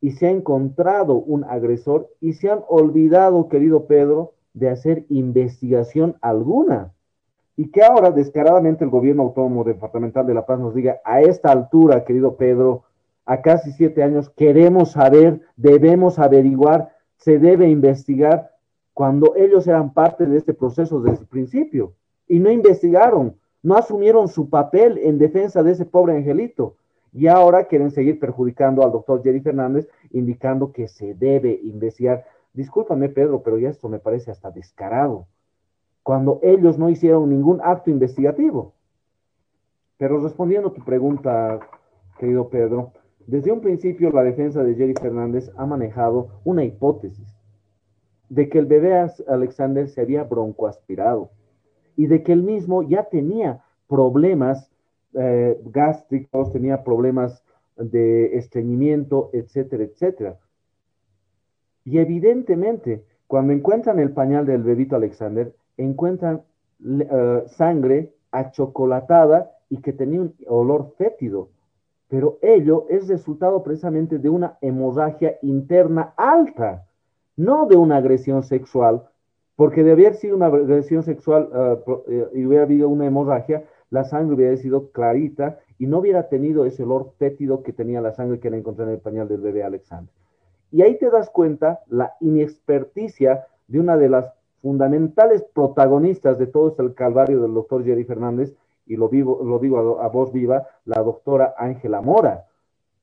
y 0.00 0.12
se 0.12 0.26
ha 0.26 0.30
encontrado 0.30 1.14
un 1.14 1.44
agresor 1.44 2.10
y 2.20 2.32
se 2.32 2.50
han 2.50 2.64
olvidado, 2.68 3.48
querido 3.48 3.86
Pedro, 3.86 4.34
de 4.52 4.68
hacer 4.68 5.06
investigación 5.08 6.16
alguna 6.20 6.92
y 7.56 7.70
que 7.70 7.82
ahora 7.82 8.10
descaradamente 8.10 8.84
el 8.84 8.90
gobierno 8.90 9.22
autónomo 9.22 9.64
departamental 9.64 10.26
de 10.26 10.34
La 10.34 10.46
Paz 10.46 10.58
nos 10.58 10.74
diga, 10.74 11.00
a 11.04 11.20
esta 11.20 11.52
altura, 11.52 12.04
querido 12.04 12.36
Pedro, 12.36 12.84
a 13.26 13.40
casi 13.40 13.72
siete 13.72 14.02
años, 14.02 14.28
queremos 14.30 14.92
saber, 14.92 15.40
debemos 15.56 16.18
averiguar, 16.18 16.94
se 17.16 17.38
debe 17.38 17.68
investigar, 17.68 18.50
cuando 18.92 19.34
ellos 19.36 19.66
eran 19.66 19.92
parte 19.92 20.26
de 20.26 20.36
este 20.36 20.54
proceso 20.54 21.00
desde 21.00 21.22
el 21.22 21.26
principio 21.26 21.94
y 22.28 22.38
no 22.38 22.50
investigaron, 22.50 23.36
no 23.62 23.76
asumieron 23.76 24.28
su 24.28 24.48
papel 24.50 24.98
en 24.98 25.18
defensa 25.18 25.62
de 25.62 25.72
ese 25.72 25.84
pobre 25.84 26.16
angelito. 26.16 26.76
Y 27.12 27.28
ahora 27.28 27.64
quieren 27.64 27.92
seguir 27.92 28.18
perjudicando 28.18 28.84
al 28.84 28.92
doctor 28.92 29.22
Jerry 29.22 29.40
Fernández, 29.40 29.88
indicando 30.10 30.72
que 30.72 30.88
se 30.88 31.14
debe 31.14 31.60
investigar. 31.62 32.24
Discúlpame, 32.52 33.08
Pedro, 33.08 33.42
pero 33.42 33.58
ya 33.58 33.70
esto 33.70 33.88
me 33.88 34.00
parece 34.00 34.30
hasta 34.30 34.50
descarado 34.50 35.26
cuando 36.04 36.38
ellos 36.42 36.78
no 36.78 36.90
hicieron 36.90 37.30
ningún 37.30 37.60
acto 37.62 37.90
investigativo. 37.90 38.74
Pero 39.96 40.20
respondiendo 40.20 40.68
a 40.68 40.72
tu 40.74 40.84
pregunta, 40.84 41.58
querido 42.18 42.48
Pedro, 42.50 42.92
desde 43.26 43.50
un 43.50 43.62
principio 43.62 44.10
la 44.10 44.22
defensa 44.22 44.62
de 44.62 44.74
Jerry 44.74 44.94
Fernández 45.00 45.50
ha 45.56 45.64
manejado 45.64 46.28
una 46.44 46.62
hipótesis 46.62 47.34
de 48.28 48.50
que 48.50 48.58
el 48.58 48.66
bebé 48.66 49.08
Alexander 49.26 49.88
se 49.88 50.02
había 50.02 50.24
broncoaspirado 50.24 51.30
y 51.96 52.06
de 52.06 52.22
que 52.22 52.32
él 52.32 52.42
mismo 52.42 52.82
ya 52.82 53.04
tenía 53.04 53.64
problemas 53.88 54.70
eh, 55.14 55.58
gástricos, 55.64 56.52
tenía 56.52 56.84
problemas 56.84 57.42
de 57.76 58.36
estreñimiento, 58.36 59.30
etcétera, 59.32 59.84
etcétera. 59.84 60.38
Y 61.84 61.98
evidentemente, 61.98 63.04
cuando 63.26 63.54
encuentran 63.54 63.98
el 64.00 64.12
pañal 64.12 64.44
del 64.44 64.62
bebito 64.62 64.96
Alexander, 64.96 65.54
encuentran 65.76 66.42
uh, 66.80 67.48
sangre 67.48 68.12
achocolatada 68.30 69.50
y 69.68 69.78
que 69.78 69.92
tenía 69.92 70.20
un 70.20 70.34
olor 70.46 70.94
fétido, 70.96 71.48
pero 72.08 72.38
ello 72.42 72.86
es 72.88 73.08
resultado 73.08 73.62
precisamente 73.62 74.18
de 74.18 74.28
una 74.28 74.58
hemorragia 74.60 75.38
interna 75.42 76.14
alta, 76.16 76.86
no 77.36 77.66
de 77.66 77.76
una 77.76 77.96
agresión 77.96 78.42
sexual, 78.42 79.02
porque 79.56 79.82
de 79.82 79.92
haber 79.92 80.14
sido 80.14 80.36
una 80.36 80.46
agresión 80.46 81.02
sexual 81.02 81.48
uh, 81.52 82.02
y 82.34 82.44
hubiera 82.44 82.64
habido 82.64 82.88
una 82.88 83.06
hemorragia, 83.06 83.64
la 83.90 84.04
sangre 84.04 84.34
hubiera 84.34 84.56
sido 84.56 84.90
clarita 84.90 85.58
y 85.78 85.86
no 85.86 85.98
hubiera 85.98 86.28
tenido 86.28 86.66
ese 86.66 86.82
olor 86.82 87.12
fétido 87.18 87.62
que 87.62 87.72
tenía 87.72 88.00
la 88.00 88.12
sangre 88.12 88.40
que 88.40 88.48
era 88.48 88.56
encontrada 88.56 88.90
en 88.90 88.96
el 88.96 89.02
pañal 89.02 89.28
del 89.28 89.40
bebé 89.40 89.62
Alexander. 89.62 90.12
Y 90.70 90.82
ahí 90.82 90.98
te 90.98 91.10
das 91.10 91.30
cuenta 91.30 91.80
la 91.88 92.14
inexperticia 92.20 93.46
de 93.68 93.78
una 93.78 93.96
de 93.96 94.08
las 94.08 94.32
fundamentales 94.64 95.44
protagonistas 95.52 96.38
de 96.38 96.46
todo 96.46 96.68
este 96.68 96.94
calvario 96.94 97.42
del 97.42 97.52
doctor 97.52 97.84
Jerry 97.84 98.04
Fernández, 98.04 98.54
y 98.86 98.96
lo, 98.96 99.10
vivo, 99.10 99.42
lo 99.44 99.58
digo 99.58 100.00
a, 100.00 100.08
voz 100.08 100.32
viva, 100.32 100.66
la 100.86 101.02
doctora 101.02 101.54
Ángela 101.58 102.00
Mora, 102.00 102.46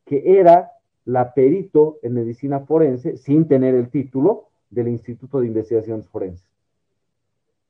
que 0.04 0.40
era 0.40 0.72
la 1.06 1.36
perito 1.36 2.00
en 2.02 2.16
medicina 2.16 2.62
forense, 2.62 3.16
sin 3.16 3.48
tener 3.48 3.76
el 3.76 3.92
título, 3.92 4.48
del 4.72 4.88
Instituto 4.88 5.40
de 5.40 5.48
Investigaciones 5.48 6.08
Forenses. 6.08 6.50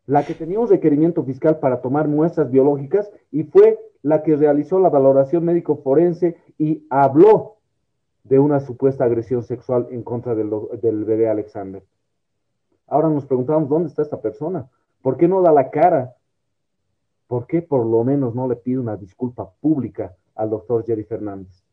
La 0.06 0.26
que 0.26 0.36
tenía 0.36 0.60
un 0.62 0.70
requerimiento 0.70 1.24
fiscal 1.26 1.60
para 1.60 1.82
tomar 1.82 2.08
muestras 2.08 2.50
biológicas 2.50 3.12
y 3.30 3.44
fue 3.44 3.78
la 4.04 4.24
que 4.24 4.38
realizó 4.38 4.80
la 4.80 4.90
valoración 4.90 5.44
médico 5.44 5.82
forense 5.84 6.38
y 6.58 6.86
habló 6.90 7.58
de 8.24 8.40
una 8.40 8.62
supuesta 8.62 9.04
agresión 9.04 9.44
sexual 9.44 9.88
en 9.92 10.04
contra 10.04 10.34
del, 10.34 10.50
del 10.82 11.04
bebé 11.04 11.28
Alexander. 11.28 11.84
Ahora 12.92 13.08
nos 13.08 13.26
preguntamos, 13.26 13.70
¿dónde 13.70 13.88
está 13.88 14.02
esta 14.02 14.22
persona? 14.22 14.68
¿Por 15.02 15.16
qué 15.16 15.26
no 15.26 15.42
da 15.42 15.54
la 15.54 15.72
cara? 15.72 16.14
¿Por 17.26 17.48
qué 17.48 17.62
por 17.62 17.86
lo 17.86 18.04
menos 18.04 18.36
no 18.36 18.50
le 18.50 18.58
pide 18.58 18.80
una 18.80 18.98
disculpa 18.98 19.50
pública 19.62 20.14
al 20.36 20.50
doctor 20.50 20.84
Jerry 20.86 21.06
Fernández? 21.06 21.64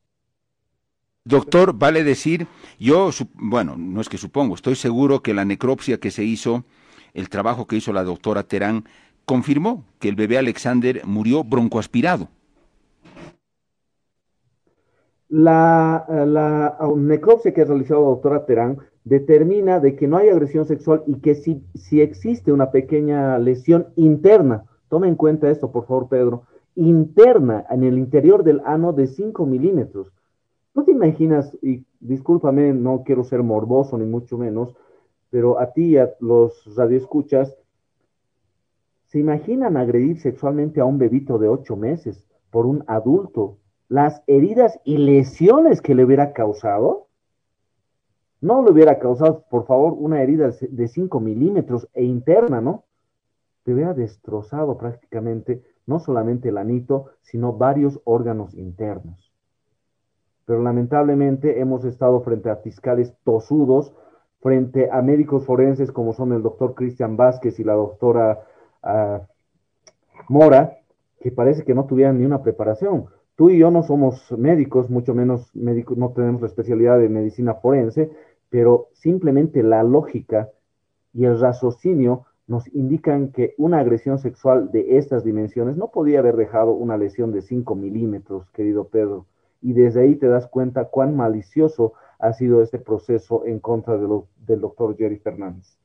Doctor, 1.24 1.72
vale 1.72 2.04
decir, 2.04 2.46
yo, 2.78 3.10
bueno, 3.34 3.74
no 3.76 4.00
es 4.00 4.08
que 4.08 4.16
supongo, 4.16 4.54
estoy 4.54 4.76
seguro 4.76 5.20
que 5.20 5.34
la 5.34 5.44
necropsia 5.44 5.98
que 5.98 6.12
se 6.12 6.22
hizo, 6.22 6.62
el 7.14 7.28
trabajo 7.28 7.66
que 7.66 7.74
hizo 7.74 7.92
la 7.92 8.04
doctora 8.04 8.44
Terán, 8.44 8.84
confirmó 9.24 9.84
que 9.98 10.08
el 10.08 10.14
bebé 10.14 10.38
Alexander 10.38 11.02
murió 11.04 11.42
broncoaspirado. 11.42 12.28
La, 15.28 16.06
la 16.08 16.78
necropsia 16.96 17.52
que 17.52 17.62
ha 17.62 17.64
realizado 17.64 18.02
la 18.02 18.08
doctora 18.10 18.46
Terán 18.46 18.78
determina 19.04 19.80
de 19.80 19.96
que 19.96 20.06
no 20.06 20.18
hay 20.18 20.28
agresión 20.28 20.66
sexual 20.66 21.02
y 21.06 21.20
que 21.20 21.34
si, 21.34 21.62
si 21.74 22.00
existe 22.00 22.52
una 22.52 22.70
pequeña 22.70 23.38
lesión 23.38 23.88
interna, 23.96 24.64
toma 24.88 25.08
en 25.08 25.16
cuenta 25.16 25.50
esto, 25.50 25.70
por 25.70 25.86
favor, 25.86 26.08
Pedro, 26.08 26.42
interna 26.74 27.64
en 27.70 27.82
el 27.82 27.98
interior 27.98 28.44
del 28.44 28.62
ano 28.64 28.92
de 28.92 29.06
5 29.06 29.46
milímetros. 29.46 30.12
¿No 30.74 30.84
te 30.84 30.92
imaginas, 30.92 31.56
y 31.60 31.84
discúlpame, 31.98 32.72
no 32.72 33.02
quiero 33.04 33.24
ser 33.24 33.42
morboso 33.42 33.98
ni 33.98 34.04
mucho 34.04 34.38
menos, 34.38 34.76
pero 35.30 35.58
a 35.58 35.72
ti 35.72 35.86
y 35.86 35.96
a 35.96 36.14
los 36.20 36.74
radioescuchas, 36.76 37.56
¿se 39.06 39.18
imaginan 39.18 39.76
agredir 39.76 40.20
sexualmente 40.20 40.80
a 40.80 40.84
un 40.84 40.98
bebito 40.98 41.38
de 41.38 41.48
8 41.48 41.74
meses 41.76 42.24
por 42.50 42.66
un 42.66 42.84
adulto? 42.86 43.58
Las 43.88 44.22
heridas 44.26 44.78
y 44.84 44.98
lesiones 44.98 45.80
que 45.80 45.94
le 45.94 46.04
hubiera 46.04 46.32
causado 46.32 47.07
no 48.40 48.62
le 48.62 48.72
hubiera 48.72 48.98
causado, 48.98 49.44
por 49.50 49.66
favor, 49.66 49.94
una 49.96 50.22
herida 50.22 50.50
de 50.60 50.88
5 50.88 51.20
milímetros 51.20 51.88
e 51.92 52.04
interna, 52.04 52.60
¿no? 52.60 52.84
Te 53.64 53.74
hubiera 53.74 53.94
destrozado 53.94 54.78
prácticamente 54.78 55.62
no 55.86 55.98
solamente 55.98 56.50
el 56.50 56.58
anito, 56.58 57.06
sino 57.22 57.54
varios 57.54 58.00
órganos 58.04 58.54
internos. 58.54 59.32
Pero 60.44 60.62
lamentablemente 60.62 61.60
hemos 61.60 61.84
estado 61.84 62.20
frente 62.20 62.50
a 62.50 62.56
fiscales 62.56 63.14
tosudos, 63.24 63.92
frente 64.40 64.90
a 64.90 65.02
médicos 65.02 65.44
forenses 65.44 65.90
como 65.90 66.12
son 66.12 66.32
el 66.32 66.42
doctor 66.42 66.74
Cristian 66.74 67.16
Vázquez 67.16 67.58
y 67.58 67.64
la 67.64 67.74
doctora 67.74 68.40
uh, 68.82 69.20
Mora, 70.28 70.78
que 71.20 71.32
parece 71.32 71.64
que 71.64 71.74
no 71.74 71.86
tuvieran 71.86 72.18
ni 72.18 72.24
una 72.24 72.42
preparación. 72.42 73.06
Tú 73.34 73.50
y 73.50 73.58
yo 73.58 73.70
no 73.70 73.82
somos 73.82 74.30
médicos, 74.32 74.90
mucho 74.90 75.14
menos 75.14 75.54
médicos, 75.54 75.96
no 75.96 76.10
tenemos 76.10 76.40
la 76.40 76.48
especialidad 76.48 76.98
de 76.98 77.08
medicina 77.08 77.54
forense, 77.54 78.10
pero 78.50 78.88
simplemente 78.92 79.62
la 79.62 79.82
lógica 79.82 80.48
y 81.12 81.24
el 81.24 81.38
raciocinio 81.38 82.24
nos 82.46 82.66
indican 82.74 83.30
que 83.30 83.54
una 83.58 83.80
agresión 83.80 84.18
sexual 84.18 84.70
de 84.72 84.96
estas 84.96 85.22
dimensiones 85.22 85.76
no 85.76 85.88
podía 85.88 86.20
haber 86.20 86.36
dejado 86.36 86.72
una 86.72 86.96
lesión 86.96 87.32
de 87.32 87.42
5 87.42 87.74
milímetros, 87.74 88.50
querido 88.52 88.88
Pedro. 88.88 89.26
Y 89.60 89.74
desde 89.74 90.02
ahí 90.02 90.16
te 90.16 90.28
das 90.28 90.46
cuenta 90.46 90.86
cuán 90.86 91.14
malicioso 91.14 91.92
ha 92.18 92.32
sido 92.32 92.62
este 92.62 92.78
proceso 92.78 93.44
en 93.44 93.60
contra 93.60 93.96
de 93.98 94.08
lo, 94.08 94.28
del 94.46 94.60
doctor 94.60 94.96
Jerry 94.96 95.18
Fernández. 95.18 95.76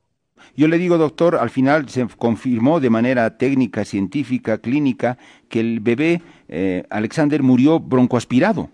Yo 0.55 0.67
le 0.67 0.77
digo, 0.77 0.97
doctor, 0.97 1.35
al 1.35 1.49
final 1.49 1.89
se 1.89 2.07
confirmó 2.17 2.79
de 2.79 2.89
manera 2.89 3.37
técnica, 3.37 3.85
científica, 3.85 4.57
clínica, 4.57 5.17
que 5.49 5.59
el 5.59 5.79
bebé 5.79 6.21
eh, 6.47 6.83
Alexander 6.89 7.43
murió 7.43 7.79
broncoaspirado. 7.79 8.69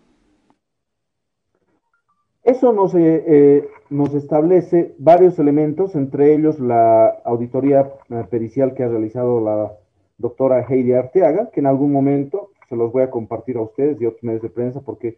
Eso 2.43 2.73
nos, 2.73 2.95
eh, 2.95 3.23
eh, 3.27 3.69
nos 3.89 4.13
establece 4.13 4.93
varios 4.99 5.39
elementos, 5.39 5.95
entre 5.95 6.33
ellos 6.33 6.59
la 6.59 7.07
auditoría 7.23 7.91
pericial 8.29 8.73
que 8.73 8.83
ha 8.83 8.87
realizado 8.87 9.41
la 9.41 9.73
doctora 10.17 10.65
Heidi 10.67 10.93
Arteaga, 10.93 11.49
que 11.49 11.59
en 11.59 11.65
algún 11.65 11.91
momento 11.91 12.49
se 12.67 12.75
los 12.75 12.91
voy 12.91 13.03
a 13.03 13.09
compartir 13.09 13.57
a 13.57 13.61
ustedes 13.61 13.99
y 13.99 14.05
otros 14.05 14.23
medios 14.23 14.43
de 14.43 14.49
prensa, 14.49 14.81
porque 14.81 15.17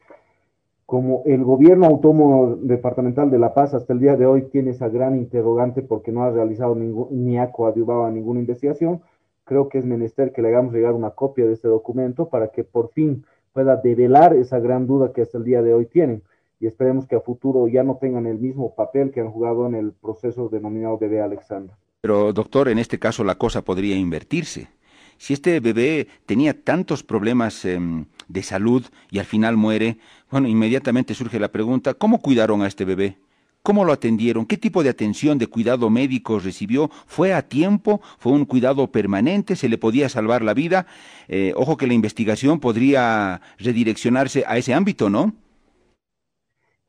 como 0.85 1.23
el 1.25 1.43
gobierno 1.43 1.85
autónomo 1.85 2.55
departamental 2.55 3.29
de 3.29 3.39
La 3.39 3.53
Paz 3.53 3.73
hasta 3.73 3.93
el 3.93 3.99
día 3.99 4.15
de 4.15 4.25
hoy 4.25 4.43
tiene 4.43 4.71
esa 4.71 4.89
gran 4.89 5.17
interrogante 5.17 5.81
porque 5.81 6.11
no 6.11 6.23
ha 6.23 6.31
realizado 6.31 6.75
ningún, 6.75 7.07
ni 7.11 7.37
ha 7.37 7.51
coadyuvado 7.51 8.05
a 8.05 8.11
ninguna 8.11 8.39
investigación, 8.39 9.01
creo 9.43 9.69
que 9.69 9.77
es 9.77 9.85
menester 9.85 10.31
que 10.31 10.41
le 10.41 10.49
hagamos 10.49 10.73
llegar 10.73 10.93
una 10.93 11.11
copia 11.11 11.45
de 11.45 11.53
este 11.53 11.67
documento 11.67 12.29
para 12.29 12.49
que 12.49 12.63
por 12.63 12.91
fin 12.91 13.25
pueda 13.53 13.75
develar 13.77 14.33
esa 14.33 14.59
gran 14.59 14.87
duda 14.87 15.11
que 15.11 15.21
hasta 15.21 15.37
el 15.37 15.43
día 15.43 15.61
de 15.61 15.73
hoy 15.73 15.85
tienen. 15.85 16.23
Y 16.61 16.67
esperemos 16.67 17.07
que 17.07 17.15
a 17.15 17.21
futuro 17.21 17.67
ya 17.67 17.83
no 17.83 17.97
tengan 17.99 18.27
el 18.27 18.37
mismo 18.37 18.75
papel 18.75 19.11
que 19.11 19.19
han 19.19 19.31
jugado 19.31 19.65
en 19.65 19.73
el 19.73 19.93
proceso 19.93 20.47
denominado 20.47 20.99
bebé 20.99 21.19
Alexander. 21.19 21.75
Pero 22.01 22.31
doctor, 22.33 22.69
en 22.69 22.77
este 22.77 22.99
caso 22.99 23.23
la 23.23 23.35
cosa 23.35 23.63
podría 23.63 23.95
invertirse. 23.95 24.69
Si 25.17 25.33
este 25.33 25.59
bebé 25.59 26.07
tenía 26.27 26.63
tantos 26.63 27.01
problemas 27.03 27.65
eh, 27.65 27.79
de 28.27 28.43
salud 28.43 28.85
y 29.09 29.17
al 29.17 29.25
final 29.25 29.57
muere, 29.57 29.97
bueno, 30.29 30.47
inmediatamente 30.47 31.15
surge 31.15 31.39
la 31.39 31.51
pregunta, 31.51 31.95
¿cómo 31.95 32.21
cuidaron 32.21 32.61
a 32.61 32.67
este 32.67 32.85
bebé? 32.85 33.17
¿Cómo 33.63 33.83
lo 33.83 33.91
atendieron? 33.91 34.45
¿Qué 34.45 34.57
tipo 34.57 34.83
de 34.83 34.89
atención 34.89 35.39
de 35.39 35.47
cuidado 35.47 35.89
médico 35.89 36.37
recibió? 36.39 36.91
¿Fue 37.07 37.33
a 37.33 37.47
tiempo? 37.47 38.01
¿Fue 38.19 38.33
un 38.33 38.45
cuidado 38.45 38.91
permanente? 38.91 39.55
¿Se 39.55 39.69
le 39.69 39.79
podía 39.79 40.09
salvar 40.09 40.43
la 40.43 40.53
vida? 40.53 40.85
Eh, 41.27 41.53
ojo 41.55 41.77
que 41.77 41.87
la 41.87 41.93
investigación 41.93 42.59
podría 42.59 43.41
redireccionarse 43.57 44.43
a 44.47 44.57
ese 44.57 44.75
ámbito, 44.75 45.09
¿no? 45.09 45.33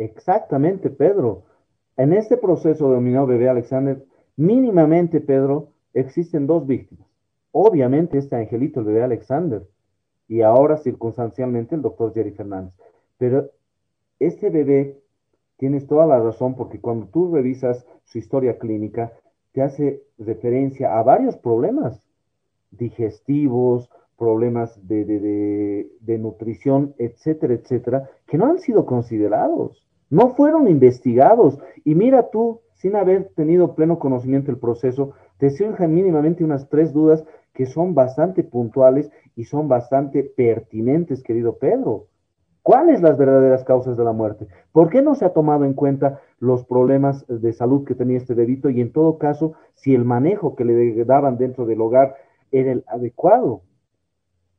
Exactamente, 0.05 0.91
Pedro. 0.91 1.45
En 1.97 2.13
este 2.13 2.37
proceso 2.37 2.89
denominado 2.89 3.27
bebé 3.27 3.49
Alexander, 3.49 4.05
mínimamente, 4.37 5.21
Pedro, 5.21 5.69
existen 5.95 6.47
dos 6.47 6.67
víctimas. 6.67 7.07
Obviamente 7.53 8.19
este 8.19 8.35
angelito, 8.35 8.81
el 8.81 8.87
bebé 8.87 9.03
Alexander, 9.05 9.63
y 10.27 10.41
ahora 10.41 10.77
circunstancialmente 10.79 11.77
el 11.77 11.83
doctor 11.83 12.13
Jerry 12.15 12.33
Fernández. 12.33 12.75
Pero 13.19 13.51
este 14.19 14.51
bebé, 14.51 14.99
tienes 15.57 15.87
toda 15.87 16.07
la 16.07 16.19
razón, 16.19 16.57
porque 16.57 16.81
cuando 16.81 17.07
tú 17.07 17.33
revisas 17.33 17.87
su 18.05 18.19
historia 18.19 18.59
clínica, 18.59 19.13
te 19.53 19.63
hace 19.63 20.03
referencia 20.19 20.99
a 20.99 21.03
varios 21.05 21.37
problemas 21.37 22.01
digestivos, 22.73 23.91
problemas 24.19 24.89
de, 24.89 25.05
de, 25.05 25.91
de, 26.01 26.19
nutrición, 26.19 26.95
etcétera, 26.99 27.55
etcétera, 27.55 28.11
que 28.27 28.39
no 28.39 28.47
han 28.47 28.59
sido 28.59 28.87
considerados, 28.87 29.87
no 30.13 30.35
fueron 30.35 30.69
investigados. 30.69 31.59
Y 31.85 31.95
mira 31.95 32.29
tú, 32.31 32.61
sin 32.75 32.97
haber 32.97 33.31
tenido 33.35 33.75
pleno 33.75 33.99
conocimiento 33.99 34.53
del 34.53 34.61
proceso, 34.61 35.15
te 35.39 35.49
surgen 35.49 35.95
mínimamente 35.95 36.45
unas 36.45 36.69
tres 36.69 36.93
dudas 36.93 37.25
que 37.55 37.65
son 37.65 37.95
bastante 37.95 38.45
puntuales 38.45 39.11
y 39.37 39.45
son 39.45 39.69
bastante 39.69 40.23
pertinentes, 40.23 41.23
querido 41.23 41.57
Pedro. 41.57 42.09
¿Cuáles 42.63 43.01
las 43.01 43.17
verdaderas 43.17 43.65
causas 43.65 43.97
de 43.97 44.05
la 44.05 44.13
muerte? 44.13 44.49
¿Por 44.71 44.91
qué 44.91 45.01
no 45.01 45.15
se 45.15 45.25
ha 45.25 45.33
tomado 45.33 45.65
en 45.65 45.73
cuenta 45.73 46.21
los 46.39 46.65
problemas 46.67 47.25
de 47.27 47.53
salud 47.55 47.85
que 47.85 47.95
tenía 47.95 48.19
este 48.19 48.35
bebito 48.35 48.69
y 48.69 48.83
en 48.83 48.93
todo 48.93 49.17
caso 49.17 49.55
si 49.75 49.95
el 49.95 50.05
manejo 50.05 50.55
que 50.55 50.67
le 50.67 51.05
daban 51.07 51.39
dentro 51.39 51.65
del 51.65 51.81
hogar 51.81 52.17
era 52.51 52.71
el 52.71 52.85
adecuado? 52.87 53.63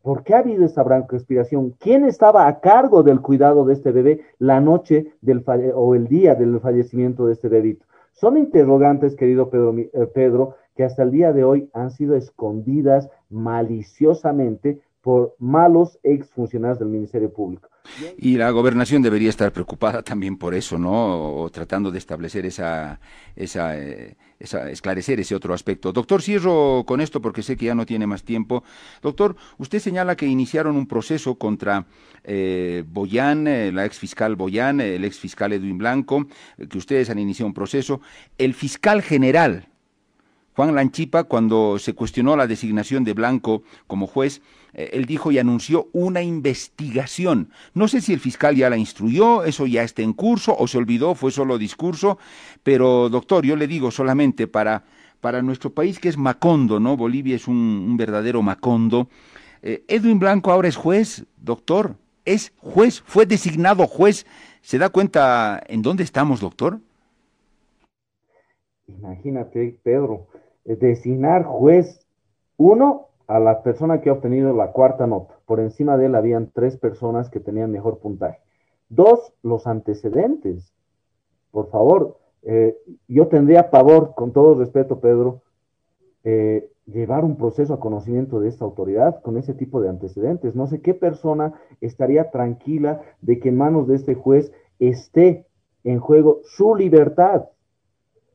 ¿Por 0.04 0.24
qué 0.24 0.36
ha 0.36 0.40
habido 0.40 0.66
esta 0.66 0.84
respiración? 0.84 1.76
¿Quién 1.80 2.04
estaba 2.04 2.46
a 2.46 2.60
cargo 2.60 3.04
del 3.04 3.22
cuidado 3.22 3.64
de 3.64 3.74
este 3.74 3.94
bebé 3.94 4.20
la 4.38 4.60
noche 4.60 5.14
del 5.22 5.46
o 5.74 5.96
el 5.96 6.10
día 6.10 6.36
del 6.36 6.60
fallecimiento 6.60 7.26
de 7.26 7.32
este 7.32 7.48
bebito? 7.48 7.86
Son 8.12 8.36
interrogantes, 8.36 9.16
querido 9.16 9.50
Pedro, 9.50 9.74
eh, 9.78 9.90
Pedro, 10.14 10.56
que 10.76 10.84
hasta 10.84 11.04
el 11.04 11.12
día 11.12 11.32
de 11.32 11.46
hoy 11.46 11.70
han 11.72 11.90
sido 11.90 12.18
escondidas 12.18 13.10
maliciosamente 13.30 14.82
por 15.04 15.36
malos 15.38 16.00
exfuncionarios 16.02 16.80
del 16.80 16.88
Ministerio 16.88 17.32
Público. 17.32 17.68
Y 18.18 18.38
la 18.38 18.50
gobernación 18.52 19.02
debería 19.02 19.30
estar 19.30 19.52
preocupada 19.52 20.02
también 20.02 20.38
por 20.38 20.56
eso, 20.56 20.78
¿no? 20.80 21.42
O 21.42 21.50
tratando 21.50 21.92
de 21.92 21.98
establecer 21.98 22.46
esa, 22.46 23.02
esa, 23.36 23.78
eh, 23.78 24.16
esa, 24.40 24.72
esclarecer 24.72 25.20
ese 25.20 25.36
otro 25.36 25.54
aspecto. 25.54 25.92
Doctor, 25.92 26.22
cierro 26.22 26.86
con 26.88 27.02
esto 27.02 27.22
porque 27.22 27.44
sé 27.44 27.58
que 27.58 27.66
ya 27.66 27.76
no 27.76 27.86
tiene 27.86 28.08
más 28.08 28.24
tiempo. 28.24 28.64
Doctor, 29.02 29.36
usted 29.58 29.80
señala 29.80 30.16
que 30.16 30.26
iniciaron 30.26 30.78
un 30.78 30.88
proceso 30.88 31.36
contra 31.36 31.86
eh, 32.24 32.86
Boyán, 32.88 33.46
eh, 33.48 33.74
la 33.74 33.86
ex 33.86 34.00
fiscal 34.00 34.38
Boyán, 34.38 34.80
el 34.80 35.04
ex 35.04 35.20
fiscal 35.20 35.52
Edwin 35.52 35.78
Blanco, 35.78 36.28
que 36.70 36.78
ustedes 36.78 37.10
han 37.10 37.20
iniciado 37.20 37.48
un 37.48 37.54
proceso. 37.54 38.00
El 38.38 38.54
fiscal 38.54 39.02
general, 39.02 39.68
Juan 40.56 40.74
Lanchipa, 40.74 41.26
cuando 41.26 41.78
se 41.80 41.94
cuestionó 41.94 42.38
la 42.38 42.48
designación 42.48 43.04
de 43.04 43.14
Blanco 43.14 43.64
como 43.88 44.08
juez, 44.08 44.40
eh, 44.40 44.63
él 44.74 45.06
dijo 45.06 45.32
y 45.32 45.38
anunció 45.38 45.88
una 45.94 46.22
investigación. 46.22 47.50
No 47.74 47.88
sé 47.88 48.02
si 48.02 48.14
el 48.14 48.20
fiscal 48.20 48.56
ya 48.56 48.70
la 48.70 48.78
instruyó, 48.78 49.44
eso 49.44 49.68
ya 49.68 49.84
está 49.84 50.02
en 50.02 50.14
curso 50.14 50.56
o 50.58 50.68
se 50.68 50.78
olvidó, 50.78 51.16
fue 51.16 51.32
solo 51.32 51.58
discurso, 51.58 52.18
pero 52.64 53.10
doctor, 53.10 53.46
yo 53.46 53.56
le 53.56 53.68
digo 53.68 53.92
solamente 53.92 54.48
para, 54.48 54.84
para 55.22 55.42
nuestro 55.42 55.70
país 55.70 56.00
que 56.00 56.10
es 56.10 56.18
Macondo, 56.18 56.80
¿no? 56.80 56.98
Bolivia 56.98 57.36
es 57.36 57.48
un, 57.48 57.96
verdadero 57.98 58.42
Macondo. 58.42 59.08
Eh, 59.62 59.84
Edwin 59.88 60.20
Blanco 60.20 60.52
ahora 60.52 60.68
es 60.68 60.76
juez, 60.76 61.26
doctor, 61.38 61.96
es 62.26 62.52
juez, 62.58 63.02
fue 63.06 63.26
designado 63.26 63.88
juez. 63.88 64.26
¿Se 64.62 64.78
da 64.78 64.90
cuenta 64.90 65.62
en 65.68 65.82
dónde 65.82 66.04
estamos, 66.04 66.40
doctor? 66.40 66.80
Imagínate, 68.88 69.78
Pedro, 69.84 70.28
designar 70.66 71.44
juez, 71.44 72.06
uno, 72.58 73.08
a 73.28 73.40
la 73.40 73.64
persona 73.64 74.02
que 74.02 74.10
ha 74.10 74.14
obtenido 74.14 74.54
la 74.54 74.72
cuarta 74.72 75.08
nota. 75.08 75.36
Por 75.46 75.60
encima 75.60 75.98
de 75.98 76.08
él 76.08 76.16
habían 76.16 76.52
tres 76.54 76.78
personas 76.78 77.30
que 77.30 77.40
tenían 77.40 77.72
mejor 77.72 78.00
puntaje. 78.00 78.40
Dos, 78.90 79.34
los 79.42 79.66
antecedentes. 79.66 80.74
Por 81.52 81.70
favor, 81.70 82.18
eh, 82.44 82.78
yo 83.08 83.28
tendría 83.28 83.70
pavor, 83.70 84.14
con 84.16 84.34
todo 84.34 84.56
respeto, 84.56 85.00
Pedro, 85.00 85.42
eh, 86.24 86.70
llevar 86.86 87.24
un 87.24 87.38
proceso 87.38 87.74
a 87.74 87.80
conocimiento 87.80 88.40
de 88.40 88.50
esta 88.50 88.66
autoridad 88.66 89.22
con 89.22 89.38
ese 89.38 89.54
tipo 89.54 89.82
de 89.82 89.90
antecedentes. 89.90 90.56
No 90.56 90.68
sé 90.68 90.82
qué 90.82 90.94
persona 90.94 91.54
estaría 91.80 92.30
tranquila 92.30 93.02
de 93.22 93.40
que 93.40 93.50
en 93.50 93.58
manos 93.58 93.88
de 93.88 93.96
este 93.96 94.16
juez 94.16 94.52
esté 94.80 95.48
en 95.84 96.00
juego 96.00 96.42
su 96.44 96.76
libertad, 96.76 97.46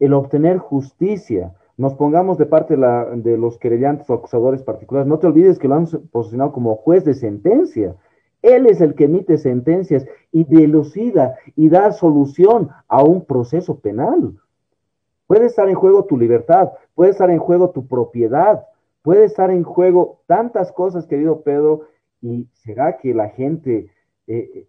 el 0.01 0.14
obtener 0.14 0.59
justicia, 0.59 1.55
nos 1.79 1.95
pongamos 1.95 2.38
de 2.38 2.47
parte 2.47 2.77
de, 2.77 3.38
los 3.38 3.57
querellantes 3.57 4.11
o 4.11 4.14
acusadores 4.14 4.64
particulares. 4.64 5.07
No 5.07 5.21
te 5.21 5.29
olvides 5.29 5.61
que 5.61 5.69
lo 5.69 5.77
han 5.77 5.87
posicionado 6.11 6.53
como 6.53 6.75
juez 6.75 7.05
de 7.05 7.14
sentencia. 7.14 7.95
Él 8.43 8.67
es 8.67 8.81
el 8.81 8.97
que 8.97 9.05
emite 9.05 9.38
sentencias 9.38 10.05
y 10.33 10.43
delucida 10.43 11.37
y 11.55 11.69
da 11.69 11.93
solución 11.93 12.71
a 12.88 13.05
un 13.05 13.25
proceso 13.25 13.79
penal. 13.79 14.37
Puede 15.29 15.47
estar 15.47 15.69
en 15.69 15.77
juego 15.77 16.05
tu 16.05 16.19
libertad, 16.19 16.73
puede 16.97 17.12
estar 17.12 17.31
en 17.31 17.38
juego 17.38 17.71
tu 17.71 17.87
propiedad, 17.87 18.67
puede 19.03 19.25
estar 19.25 19.53
en 19.53 19.62
juego 19.62 20.23
tantas 20.27 20.73
cosas, 20.73 21.07
querido 21.07 21.43
Pedro, 21.43 21.83
y 22.21 22.49
será 22.55 22.97
que 22.97 23.14
la 23.14 23.29
gente 23.29 23.88
eh, 24.27 24.67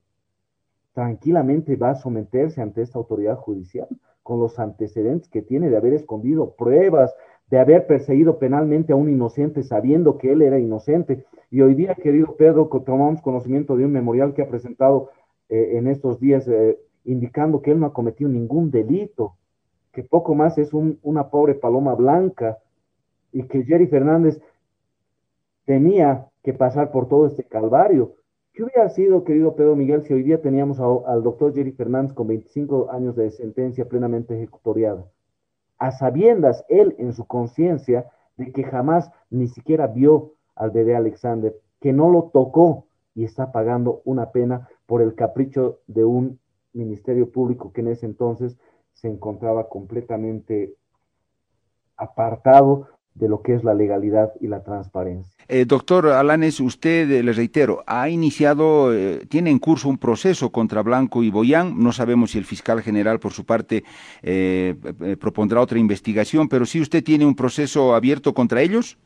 tranquilamente 0.94 1.76
va 1.76 1.92
a 1.92 1.96
someterse 1.96 2.62
ante 2.62 2.84
esta 2.84 3.00
autoridad 3.00 3.38
judicial 3.38 3.88
con 4.30 4.40
los 4.40 4.60
antecedentes 4.60 5.28
que 5.28 5.42
tiene 5.42 5.72
de 5.72 5.78
haber 5.78 5.94
escondido 5.94 6.52
pruebas, 6.52 7.16
de 7.50 7.58
haber 7.58 7.88
perseguido 7.88 8.38
penalmente 8.38 8.94
a 8.94 8.96
un 8.96 9.10
inocente 9.10 9.64
sabiendo 9.64 10.20
que 10.20 10.32
él 10.34 10.44
era 10.44 10.60
inocente. 10.60 11.26
Y 11.50 11.62
hoy 11.62 11.74
día, 11.74 11.96
querido 11.96 12.36
Pedro, 12.36 12.70
tomamos 12.86 13.24
conocimiento 13.24 13.76
de 13.76 13.86
un 13.86 13.92
memorial 13.92 14.36
que 14.36 14.44
ha 14.44 14.48
presentado 14.48 15.10
eh, 15.50 15.78
en 15.78 15.88
estos 15.88 16.20
días 16.20 16.48
eh, 16.48 16.78
indicando 17.06 17.64
que 17.64 17.72
él 17.72 17.80
no 17.80 17.88
ha 17.88 17.94
cometido 17.94 18.30
ningún 18.30 18.70
delito, 18.70 19.34
que 19.92 20.04
poco 20.04 20.36
más 20.36 20.60
es 20.60 20.74
una 20.76 21.32
pobre 21.32 21.56
paloma 21.56 21.96
blanca 21.96 22.60
y 23.32 23.42
que 23.48 23.64
Jerry 23.64 23.88
Fernández 23.88 24.40
tenía 25.66 26.28
que 26.44 26.54
pasar 26.54 26.92
por 26.92 27.08
todo 27.08 27.26
este 27.26 27.46
calvario. 27.46 28.14
¿Qué 28.54 28.64
hubiera 28.64 28.90
sido, 28.90 29.24
querido 29.24 29.56
Pedro 29.56 29.76
Miguel, 29.76 30.04
si 30.04 30.14
hoy 30.14 30.24
día 30.24 30.42
teníamos 30.42 30.80
al 30.80 31.24
doctor 31.24 31.54
Jerry 31.54 31.72
Fernández 31.72 32.14
con 32.14 32.28
25 32.28 32.92
años 32.92 33.16
de 33.16 33.30
sentencia 33.32 33.88
plenamente 33.88 34.36
ejecutoriada? 34.36 35.06
A 35.78 35.92
sabiendas, 35.92 36.66
él 36.68 36.96
en 36.98 37.14
su 37.14 37.26
conciencia, 37.26 38.10
de 38.38 38.52
que 38.52 38.64
jamás 38.64 39.12
ni 39.30 39.48
siquiera 39.48 39.88
vio 39.88 40.34
al 40.56 40.72
bebé 40.72 40.96
Alexander, 40.96 41.56
que 41.80 41.94
no 41.94 42.10
lo 42.10 42.32
tocó 42.34 42.88
y 43.16 43.24
está 43.24 43.52
pagando 43.52 44.02
una 44.06 44.32
pena 44.32 44.68
por 44.86 45.02
el 45.02 45.16
capricho 45.16 45.80
de 45.88 46.06
un 46.06 46.40
ministerio 46.74 47.32
público 47.32 47.72
que 47.72 47.82
en 47.82 47.90
ese 47.90 48.06
entonces 48.06 48.58
se 48.94 49.08
encontraba 49.08 49.70
completamente 49.70 50.76
apartado 51.96 52.88
de 53.16 53.28
lo 53.28 53.42
que 53.42 53.54
es 53.54 53.64
la 53.64 53.74
legalidad 53.74 54.32
y 54.40 54.48
la 54.48 54.64
transparencia. 54.64 55.34
Eh, 55.48 55.66
doctor 55.66 56.08
Alanes, 56.08 56.60
usted, 56.60 57.10
eh, 57.10 57.24
le 57.24 57.34
reitero, 57.34 57.84
ha 57.88 58.08
iniciado, 58.08 58.94
eh, 58.94 59.26
tiene 59.28 59.50
en 59.50 59.60
curso 59.60 59.90
un 59.90 59.98
proceso 59.98 60.52
contra 60.52 60.84
Blanco 60.84 61.24
y 61.24 61.32
Boyán. 61.32 61.82
No 61.82 61.92
sabemos 61.92 62.32
si 62.32 62.38
el 62.38 62.46
fiscal 62.46 62.82
general, 62.82 63.20
por 63.20 63.34
su 63.34 63.46
parte, 63.46 63.84
propondrá 65.20 65.62
otra 65.62 65.80
investigación, 65.80 66.48
pero 66.50 66.66
si 66.66 66.80
usted 66.80 67.04
tiene 67.04 67.26
un 67.26 67.36
proceso 67.36 67.96
abierto 67.96 68.34
contra 68.34 68.62
ellos. 68.62 68.98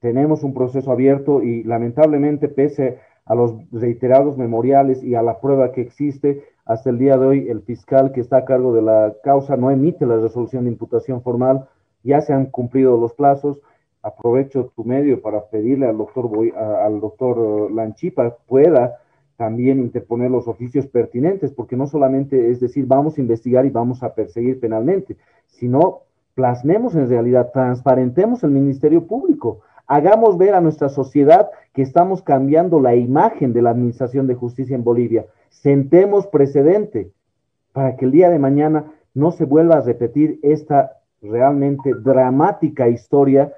Tenemos 0.00 0.42
un 0.42 0.54
proceso 0.54 0.92
abierto 0.92 1.42
y 1.42 1.64
lamentablemente, 1.64 2.48
pese 2.48 2.98
a 3.26 3.34
los 3.34 3.52
reiterados 3.70 4.38
memoriales 4.38 5.02
y 5.02 5.14
a 5.14 5.22
la 5.22 5.40
prueba 5.40 5.72
que 5.72 5.82
existe, 5.82 6.44
hasta 6.64 6.90
el 6.90 6.98
día 6.98 7.16
de 7.16 7.26
hoy 7.26 7.48
el 7.48 7.62
fiscal 7.62 8.12
que 8.12 8.20
está 8.20 8.38
a 8.38 8.44
cargo 8.44 8.74
de 8.74 8.82
la 8.82 9.14
causa 9.24 9.56
no 9.56 9.70
emite 9.70 10.06
la 10.06 10.16
resolución 10.16 10.64
de 10.64 10.70
imputación 10.70 11.22
formal 11.22 11.68
ya 12.02 12.20
se 12.20 12.32
han 12.32 12.46
cumplido 12.46 12.96
los 12.96 13.12
plazos. 13.14 13.60
Aprovecho 14.02 14.72
tu 14.76 14.84
medio 14.84 15.20
para 15.20 15.46
pedirle 15.46 15.86
al 15.86 15.98
doctor, 15.98 16.30
al 16.56 17.00
doctor 17.00 17.70
Lanchipa 17.72 18.36
pueda 18.46 18.98
también 19.36 19.78
interponer 19.78 20.30
los 20.30 20.48
oficios 20.48 20.86
pertinentes, 20.86 21.52
porque 21.52 21.76
no 21.76 21.86
solamente 21.86 22.50
es 22.50 22.58
decir, 22.58 22.86
vamos 22.86 23.16
a 23.16 23.20
investigar 23.20 23.64
y 23.66 23.70
vamos 23.70 24.02
a 24.02 24.14
perseguir 24.14 24.58
penalmente, 24.58 25.16
sino 25.46 26.00
plasmemos 26.34 26.96
en 26.96 27.08
realidad, 27.08 27.50
transparentemos 27.52 28.42
el 28.42 28.50
Ministerio 28.50 29.06
Público, 29.06 29.60
hagamos 29.86 30.38
ver 30.38 30.54
a 30.54 30.60
nuestra 30.60 30.88
sociedad 30.88 31.50
que 31.72 31.82
estamos 31.82 32.20
cambiando 32.22 32.80
la 32.80 32.96
imagen 32.96 33.52
de 33.52 33.62
la 33.62 33.70
Administración 33.70 34.26
de 34.26 34.34
Justicia 34.34 34.74
en 34.74 34.82
Bolivia, 34.82 35.26
sentemos 35.50 36.26
precedente 36.26 37.12
para 37.72 37.96
que 37.96 38.06
el 38.06 38.10
día 38.10 38.30
de 38.30 38.40
mañana 38.40 38.92
no 39.14 39.30
se 39.30 39.44
vuelva 39.44 39.76
a 39.76 39.82
repetir 39.82 40.40
esta 40.42 40.97
realmente 41.22 41.94
dramática 41.94 42.88
historia 42.88 43.52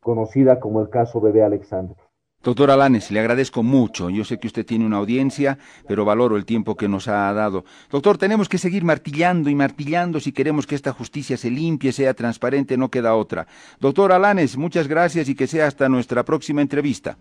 conocida 0.00 0.60
como 0.60 0.80
el 0.80 0.88
caso 0.88 1.20
Bebé 1.20 1.42
Alexander. 1.42 1.96
Doctor 2.42 2.70
Alanes, 2.70 3.10
le 3.10 3.20
agradezco 3.20 3.62
mucho. 3.62 4.08
Yo 4.08 4.24
sé 4.24 4.38
que 4.38 4.46
usted 4.46 4.64
tiene 4.64 4.86
una 4.86 4.96
audiencia, 4.96 5.58
pero 5.86 6.06
valoro 6.06 6.38
el 6.38 6.46
tiempo 6.46 6.74
que 6.74 6.88
nos 6.88 7.06
ha 7.06 7.30
dado. 7.34 7.66
Doctor, 7.90 8.16
tenemos 8.16 8.48
que 8.48 8.56
seguir 8.56 8.82
martillando 8.82 9.50
y 9.50 9.54
martillando 9.54 10.20
si 10.20 10.32
queremos 10.32 10.66
que 10.66 10.74
esta 10.74 10.92
justicia 10.92 11.36
se 11.36 11.50
limpie, 11.50 11.92
sea 11.92 12.14
transparente, 12.14 12.78
no 12.78 12.88
queda 12.88 13.14
otra. 13.14 13.46
Doctor 13.78 14.12
Alanes, 14.12 14.56
muchas 14.56 14.88
gracias 14.88 15.28
y 15.28 15.34
que 15.34 15.46
sea 15.46 15.66
hasta 15.66 15.90
nuestra 15.90 16.24
próxima 16.24 16.62
entrevista. 16.62 17.18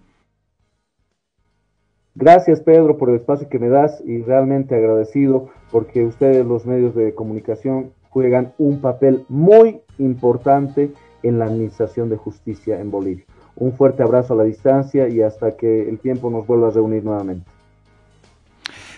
Gracias, 2.15 2.61
Pedro, 2.61 2.97
por 2.97 3.09
el 3.09 3.15
espacio 3.15 3.49
que 3.49 3.59
me 3.59 3.67
das 3.67 4.01
y 4.05 4.21
realmente 4.21 4.73
agradecido 4.75 5.49
porque 5.69 6.05
ustedes, 6.05 6.45
los 6.45 6.65
medios 6.65 6.95
de 6.95 7.13
comunicación, 7.13 7.91
juegan 8.09 8.53
un 8.57 8.81
papel 8.81 9.25
muy 9.29 9.81
importante 9.97 10.91
en 11.23 11.39
la 11.39 11.45
administración 11.45 12.09
de 12.09 12.17
justicia 12.17 12.79
en 12.79 12.91
Bolivia. 12.91 13.25
Un 13.55 13.73
fuerte 13.73 14.03
abrazo 14.03 14.33
a 14.33 14.37
la 14.37 14.43
distancia 14.43 15.07
y 15.09 15.21
hasta 15.21 15.57
que 15.57 15.89
el 15.89 15.99
tiempo 15.99 16.29
nos 16.29 16.47
vuelva 16.47 16.69
a 16.69 16.71
reunir 16.71 17.03
nuevamente. 17.03 17.49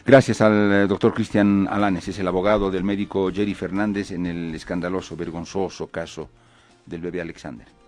Gracias 0.06 0.41
al 0.41 0.71
eh, 0.71 0.88
doctor 0.88 1.13
Cristian 1.13 1.67
Alanes, 1.69 2.08
es 2.08 2.17
el 2.17 2.28
abogado 2.28 2.71
del 2.71 2.84
médico 2.84 3.32
Jerry 3.32 3.54
Fernández 3.54 4.12
en 4.12 4.26
el 4.26 4.54
escandaloso, 4.56 5.15
vergonzoso 5.15 5.88
caso 5.88 6.30
del 6.86 7.02
bebé 7.02 7.21
Alexander. 7.21 7.81